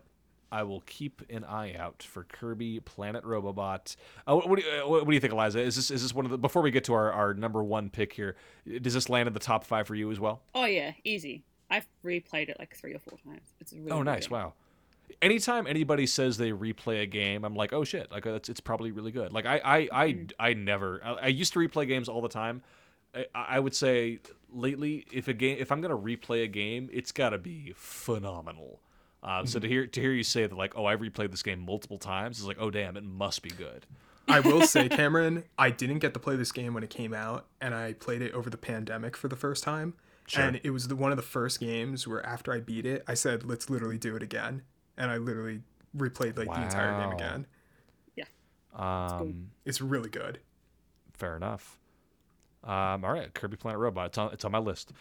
[0.52, 3.96] I will keep an eye out for Kirby Planet Robobot.
[4.26, 5.60] Uh, what, do you, uh, what do you think, Eliza?
[5.60, 7.88] Is this is this one of the before we get to our, our number one
[7.90, 8.36] pick here?
[8.82, 10.42] Does this land in the top five for you as well?
[10.54, 11.44] Oh yeah, easy.
[11.70, 13.54] I've replayed it like three or four times.
[13.60, 13.90] It's really.
[13.90, 14.26] Oh, nice!
[14.26, 14.34] good.
[14.34, 14.54] Wow.
[15.22, 18.10] Anytime anybody says they replay a game, I'm like, oh shit!
[18.10, 19.32] Like it's, it's probably really good.
[19.32, 20.32] Like I I I, Mm.
[20.38, 21.00] I never.
[21.04, 22.62] I, I used to replay games all the time.
[23.14, 24.20] I, I would say
[24.52, 28.80] lately, if a game, if I'm gonna replay a game, it's got to be phenomenal.
[29.22, 31.60] Uh, So to hear to hear you say that, like, oh, I replayed this game
[31.60, 33.86] multiple times, is like, oh damn, it must be good.
[34.28, 37.46] I will say, Cameron, I didn't get to play this game when it came out,
[37.60, 39.94] and I played it over the pandemic for the first time.
[40.26, 40.44] Sure.
[40.44, 43.14] And it was the, one of the first games where after I beat it, I
[43.14, 44.62] said, "Let's literally do it again,"
[44.96, 45.62] and I literally
[45.96, 47.16] replayed like the entire game Wow.
[47.16, 47.46] again.
[48.74, 50.38] Um, It's really good.
[51.14, 51.78] fair enough.
[52.62, 54.06] Um, all right, Kirby Planet Robot.
[54.06, 54.92] It's on it's on my list.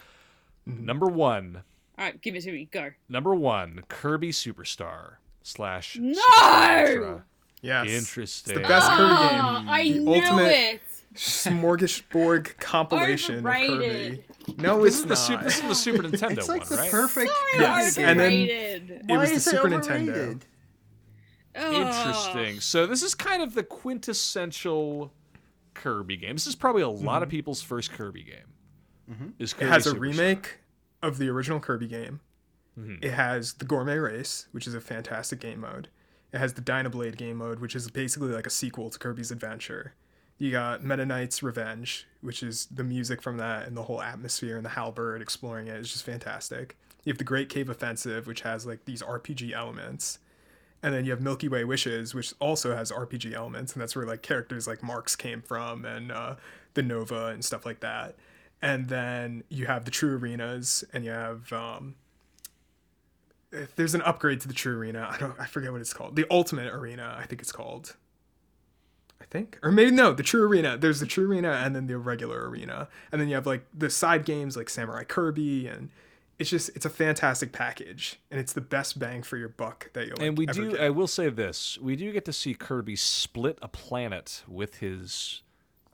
[0.68, 0.86] Mm-hmm.
[0.86, 1.64] Number one,
[2.00, 2.70] All right, give it to me.
[2.72, 2.92] Go.
[3.10, 6.14] number one, Kirby Superstar slash No!
[6.86, 7.26] Super
[7.62, 8.54] Yes, Interesting.
[8.54, 9.70] It's the best Kirby Ah, game.
[9.70, 10.82] I the knew ultimate it.
[11.14, 14.24] smorgasbord compilation of Kirby.
[14.58, 15.18] No, This it's is the not.
[15.18, 16.92] Super, this is the Super Nintendo It's like one, the right?
[16.92, 18.32] perfect Sorry, Yes, Kirby and then-
[19.02, 20.46] It Why was the is Super overrated?
[21.56, 21.88] Nintendo.
[21.88, 22.60] Interesting.
[22.62, 25.12] So this is kind of the quintessential
[25.74, 26.36] Kirby game.
[26.36, 28.36] This is probably a lot of people's first Kirby game.
[29.10, 29.30] Is Mm-hmm.
[29.40, 30.00] It Kirby has a Superstar.
[30.00, 30.59] remake
[31.02, 32.20] of the original Kirby game.
[32.78, 33.04] Mhm.
[33.04, 35.90] It has the Gourmet Race, which is a fantastic game mode.
[36.32, 39.94] It has the Dynablade game mode, which is basically like a sequel to Kirby's Adventure.
[40.38, 44.56] You got Meta Knight's Revenge, which is the music from that and the whole atmosphere
[44.56, 46.78] and the halberd exploring it is just fantastic.
[47.04, 50.20] You have the Great Cave Offensive, which has like these RPG elements.
[50.82, 54.06] And then you have Milky Way Wishes, which also has RPG elements, and that's where
[54.06, 56.36] like characters like Marx came from and uh,
[56.74, 58.16] the Nova and stuff like that.
[58.62, 61.96] And then you have the True Arenas, and you have um,
[63.52, 65.10] if there's an upgrade to the True Arena.
[65.12, 66.16] I don't I forget what it's called.
[66.16, 67.96] The Ultimate Arena, I think it's called.
[69.22, 70.78] I think, or maybe no, the True Arena.
[70.78, 73.90] There's the True Arena, and then the regular arena, and then you have like the
[73.90, 75.90] side games like Samurai Kirby, and
[76.38, 80.08] it's just it's a fantastic package, and it's the best bang for your buck that
[80.08, 80.22] you'll.
[80.22, 80.72] And we do.
[80.72, 80.80] get.
[80.80, 85.42] I will say this: we do get to see Kirby split a planet with his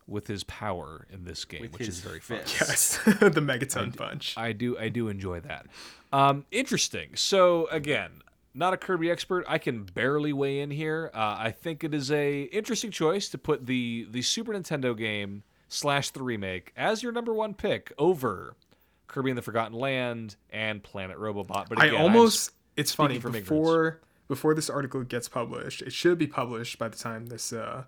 [0.07, 2.37] with his power in this game, With which is very fun.
[2.45, 4.35] yes, the Megaton Punch.
[4.37, 5.65] I do I do enjoy that.
[6.13, 7.09] Um, interesting.
[7.15, 8.21] So again,
[8.53, 9.45] not a Kirby expert.
[9.47, 11.09] I can barely weigh in here.
[11.13, 15.43] Uh, I think it is a interesting choice to put the the Super Nintendo game
[15.67, 18.55] slash the remake as your number one pick over
[19.07, 21.67] Kirby and the Forgotten Land and Planet Robobot.
[21.67, 23.49] But I again, I'm almost it's funny from ignorance.
[23.49, 25.81] before before this article gets published.
[25.81, 27.85] It should be published by the time this uh,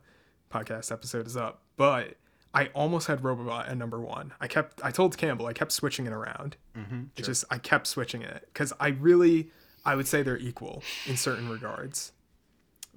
[0.51, 1.61] podcast episode is up.
[1.77, 2.15] But
[2.53, 4.33] I almost had Robobot at number one.
[4.41, 6.57] I kept I told Campbell I kept switching it around.
[6.75, 9.49] Mm-hmm, it just I kept switching it because I really
[9.85, 12.11] I would say they're equal in certain regards.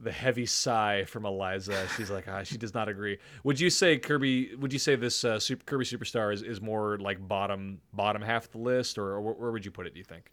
[0.03, 1.87] the heavy sigh from Eliza.
[1.95, 3.19] She's like, ah, she does not agree.
[3.45, 4.55] Would you say Kirby?
[4.57, 8.47] Would you say this uh, Super, Kirby Superstar is, is more like bottom bottom half
[8.47, 9.93] of the list, or, or where- where would you put it?
[9.93, 10.31] Do you think?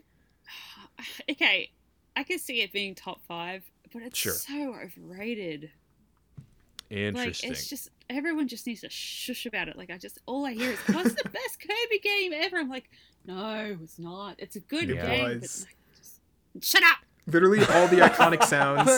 [1.29, 1.69] Okay,
[2.15, 4.31] I can see it being top five, but it's Sure.
[4.33, 5.69] so overrated.
[6.89, 7.49] Interesting.
[7.49, 9.78] Like it's just everyone just needs to shush about it.
[9.78, 12.89] Like I just all I hear is, "What's the best Kirby game ever?" I'm like,
[13.26, 14.36] "No, it's not.
[14.38, 15.05] It's a good Yeah.
[15.05, 15.68] game, but like, just
[16.62, 16.97] shut up."
[17.30, 18.89] Literally all the iconic sounds,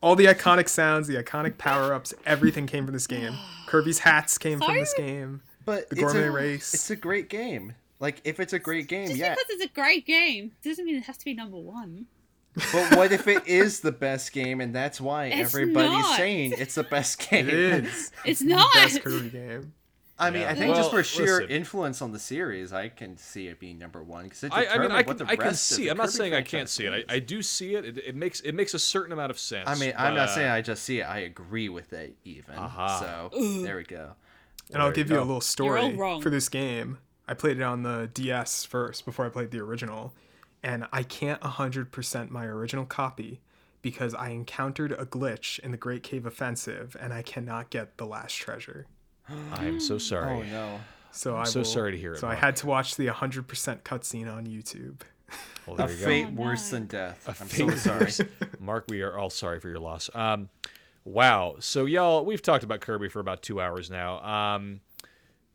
[0.00, 3.34] all the iconic sounds, the iconic power ups, everything came from this game.
[3.66, 5.42] Kirby's hats came from this game.
[5.64, 6.74] But The it's gourmet a, race.
[6.74, 7.74] It's a great game.
[7.98, 9.30] Like if it's a great game, Just yeah.
[9.34, 12.06] because it's a great game doesn't mean it has to be number one.
[12.54, 16.16] But what if it is the best game and that's why It's everybody's not.
[16.16, 17.48] saying it's the best game?
[17.48, 18.12] It is.
[18.24, 18.72] It's the not.
[18.74, 19.72] best Kirby game.
[20.18, 20.50] I mean, Yeah.
[20.50, 21.48] I think just for sheer listen.
[21.50, 24.60] influence on the series, I can see it being number one because it I, I
[24.60, 25.88] mean, determined I can, I can see.
[25.88, 27.06] I'm not Kirby saying I can't see it.
[27.08, 27.14] I.
[27.14, 27.84] I do see it.
[27.86, 27.98] it.
[27.98, 29.68] It makes it makes a certain amount of sense.
[29.68, 31.04] I mean, I'm but, not uh, saying I just see it.
[31.04, 32.54] I agree with it even.
[32.56, 33.00] Aha.
[33.00, 33.64] So Ugh.
[33.64, 34.12] there we go.
[34.72, 36.98] And I'll there you give you a little story for this game.
[37.26, 40.12] I played it on the DS first before I played the original,
[40.62, 43.40] and I can't 100% my original copy
[43.82, 48.06] because I encountered a glitch in the Great Cave Offensive and I cannot get the
[48.06, 48.86] last treasure.
[49.52, 50.30] I'm so sorry.
[50.38, 50.80] Oh no.
[51.10, 53.44] So I'm so will- sorry to hear it, So I had to watch the 100%
[53.82, 55.00] cutscene on YouTube.
[55.66, 56.04] Well, A there you go.
[56.06, 57.24] fate Oh, worse than death.
[57.28, 58.28] I'm Fate so sorry.
[58.58, 60.10] Marc, we are all sorry for your loss.
[60.12, 60.48] Um,
[61.04, 61.54] wow.
[61.60, 64.20] So y'all, we've talked about Kirby for about two hours now.
[64.24, 64.80] Um,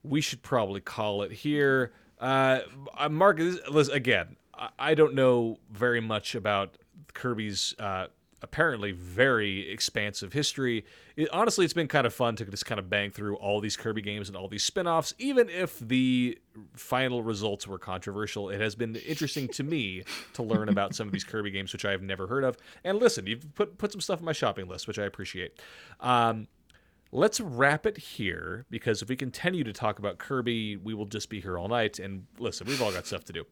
[0.03, 1.91] we should probably call it here.
[2.21, 2.59] Uh,
[2.97, 4.37] uh, Marc, this, listen, again,
[4.77, 6.77] I, don't know very much about
[7.13, 8.07] Kirby's uh,
[8.41, 10.85] apparently very expansive history.
[11.15, 13.75] It, honestly, it's been kind of fun to just kind of bang through all these
[13.75, 16.37] Kirby games and all these spin-offs, even if the
[16.75, 18.49] final results were controversial.
[18.49, 20.03] It has been interesting to me
[20.33, 22.57] to learn about some of these Kirby games, which I have never heard of.
[22.83, 25.59] And listen, you've put put some stuff on my shopping list, which I appreciate.
[25.99, 26.47] Um,
[27.11, 31.29] let's wrap it here because if we continue to talk about Kirby, we will just
[31.29, 31.99] be here all night.
[31.99, 33.45] And listen, we've all got stuff to do.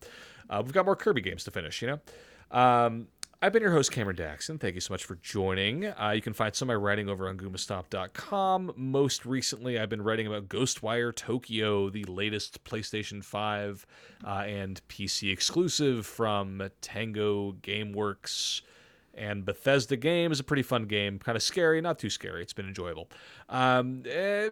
[0.49, 1.99] Uh, we've got more Kirby games to finish, you know?
[2.51, 3.08] Um,
[3.41, 4.60] I've been your host, Cameron Daxon.
[4.60, 5.86] Thank you so much for joining.
[5.86, 8.74] Uh, you can find some of my writing over on GoombaStomp.com.
[8.76, 13.86] Most recently, I've been writing about Ghostwire Tokyo, the latest PlayStation 5
[14.26, 18.62] uh, and PC exclusive from Tango Gameworks
[19.18, 22.41] and Bethesda game is a pretty fun game, kind of scary, not too scary.
[22.41, 23.09] It's been enjoyable.
[23.49, 24.49] Um, eh,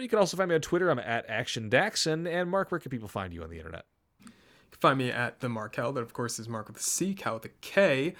[0.00, 0.90] you can also find me on Twitter.
[0.90, 2.28] I'm at Action Daxon.
[2.28, 3.84] And Marc, where can people find you on the internet?
[4.22, 4.30] You
[4.70, 7.34] can find me at the Markel, that of course is Marc with a C, Cal
[7.34, 8.14] with a K.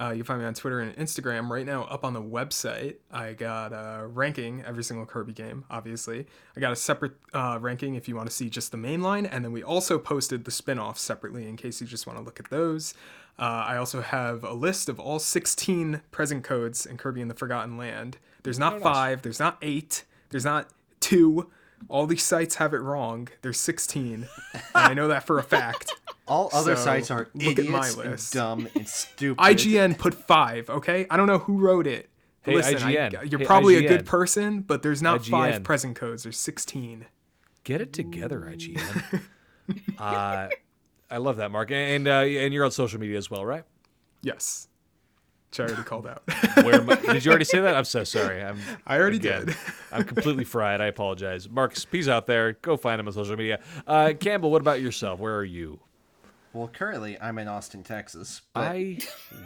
[0.00, 2.96] Uh, you find me on Twitter and Instagram right now up on the website.
[3.10, 6.26] I got a ranking every single Kirby game, obviously.
[6.56, 9.26] I got a separate uh, ranking if you want to see just the main line,
[9.26, 12.24] and then we also posted the spin offs separately in case you just want to
[12.24, 12.94] look at those.
[13.38, 17.34] Uh, I also have a list of all 16 present codes in Kirby and the
[17.34, 18.18] Forgotten Land.
[18.42, 20.68] There's not five, there's not eight, there's not
[21.00, 21.50] two.
[21.88, 23.28] All these sites have it wrong.
[23.40, 24.14] There's 16.
[24.54, 25.90] and I know that for a fact.
[26.28, 28.32] All other So, sites are look at my idiots and list.
[28.34, 29.42] dumb and stupid.
[29.42, 31.06] IGN put five, okay?
[31.10, 32.08] I don't know who wrote it.
[32.42, 33.30] Hey, Listen, I- IGN.
[33.30, 36.22] you're Hey, probably a good person, but there's not five present codes.
[36.22, 37.06] There's 16.
[37.64, 39.22] Get it together, IGN.
[39.98, 40.48] uh,
[41.10, 41.70] I love that, Marc.
[41.70, 43.64] And uh, and you're on social media as well, right?
[44.22, 44.68] Yes.
[45.50, 46.22] Which I already called out.
[46.64, 47.74] Where am I- did you already say that?
[47.74, 48.40] I'm so sorry.
[48.42, 49.56] I'm, I already again, did.
[49.92, 50.80] I'm completely fried.
[50.80, 51.48] I apologize.
[51.48, 52.52] Marc, he's out there.
[52.52, 53.58] Go find him on social media.
[53.84, 55.18] Uh, Campbell, what about yourself?
[55.18, 55.80] Where are you?
[56.52, 58.42] Well, currently I'm in Austin, Texas.
[58.54, 58.98] But, I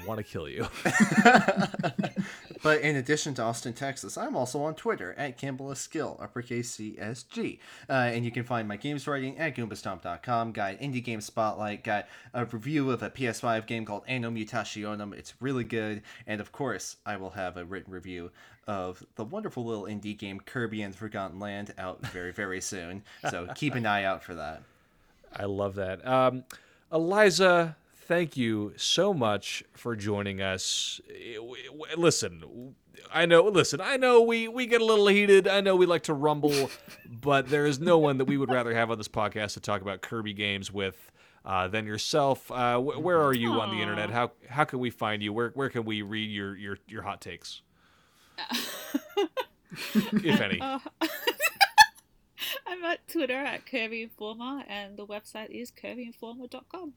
[0.06, 0.66] want to kill you.
[2.62, 7.58] but in addition to Austin, Texas, I'm also on Twitter at Campbell Skill, uppercase CSG.
[7.90, 10.52] Uh, and you can find my games writing at goombastomp.com.
[10.52, 11.84] Got indie game spotlight.
[11.84, 15.12] Got a review of a PS5 game called Anno Mutationum.
[15.12, 16.00] It's really good.
[16.26, 18.30] And of course, I will have a written review
[18.66, 23.02] of the wonderful little indie game Kirby and the Forgotten Land out very, very soon.
[23.30, 24.62] So keep an eye out for that.
[25.36, 26.06] I love that.
[26.06, 26.44] Um,
[26.94, 27.76] Eliza,
[28.06, 31.00] thank you so much for joining us.
[31.96, 32.74] Listen,
[33.12, 33.42] I know.
[33.42, 35.48] Listen, I know we we get a little heated.
[35.48, 36.70] I know we like to rumble,
[37.10, 39.82] but there is no one that we would rather have on this podcast to talk
[39.82, 41.10] about Kirby games with.
[41.46, 42.50] Uh, than yourself.
[42.50, 44.08] Uh, wh- where are you on the internet?
[44.08, 45.30] How how can we find you?
[45.30, 47.60] Where where can we read your your, your hot takes?
[49.94, 50.58] if any.
[50.62, 50.78] Uh,
[52.66, 56.94] I'm at Twitter at Kirby Informer, and the website is kirbyinformer.com.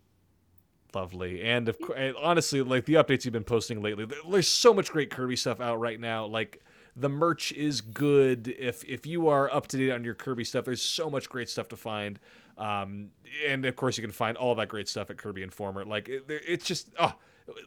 [0.95, 4.91] Lovely, and of course, honestly, like the updates you've been posting lately, there's so much
[4.91, 6.25] great Kirby stuff out right now.
[6.25, 6.63] Like
[6.95, 8.47] the merch is good.
[8.57, 11.49] If if you are up to date on your Kirby stuff, there's so much great
[11.49, 12.19] stuff to find.
[12.57, 13.09] Um,
[13.47, 15.85] and of course, you can find all that great stuff at Kirby Informer.
[15.85, 17.13] Like it, it's just oh.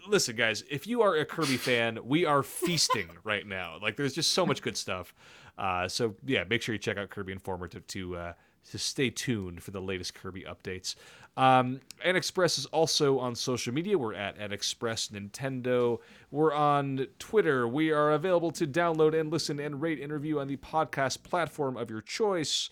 [0.07, 3.78] Listen, guys, if you are a Kirby fan, we are feasting right now.
[3.81, 5.14] Like, there's just so much good stuff.
[5.59, 8.32] Uh, so yeah, make sure you check out Kirby Informer to to, uh,
[8.70, 10.94] to stay tuned for the latest Kirby updates.
[11.36, 13.96] Um, NXpress is also on social media.
[13.96, 15.98] We're at NXpress Nintendo.
[16.30, 17.66] We're on Twitter.
[17.68, 21.76] We are available to download and listen and rate and review on the podcast platform
[21.76, 22.70] of your choice.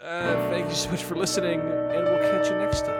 [0.00, 2.97] Uh, thank you so much for listening, and we'll catch you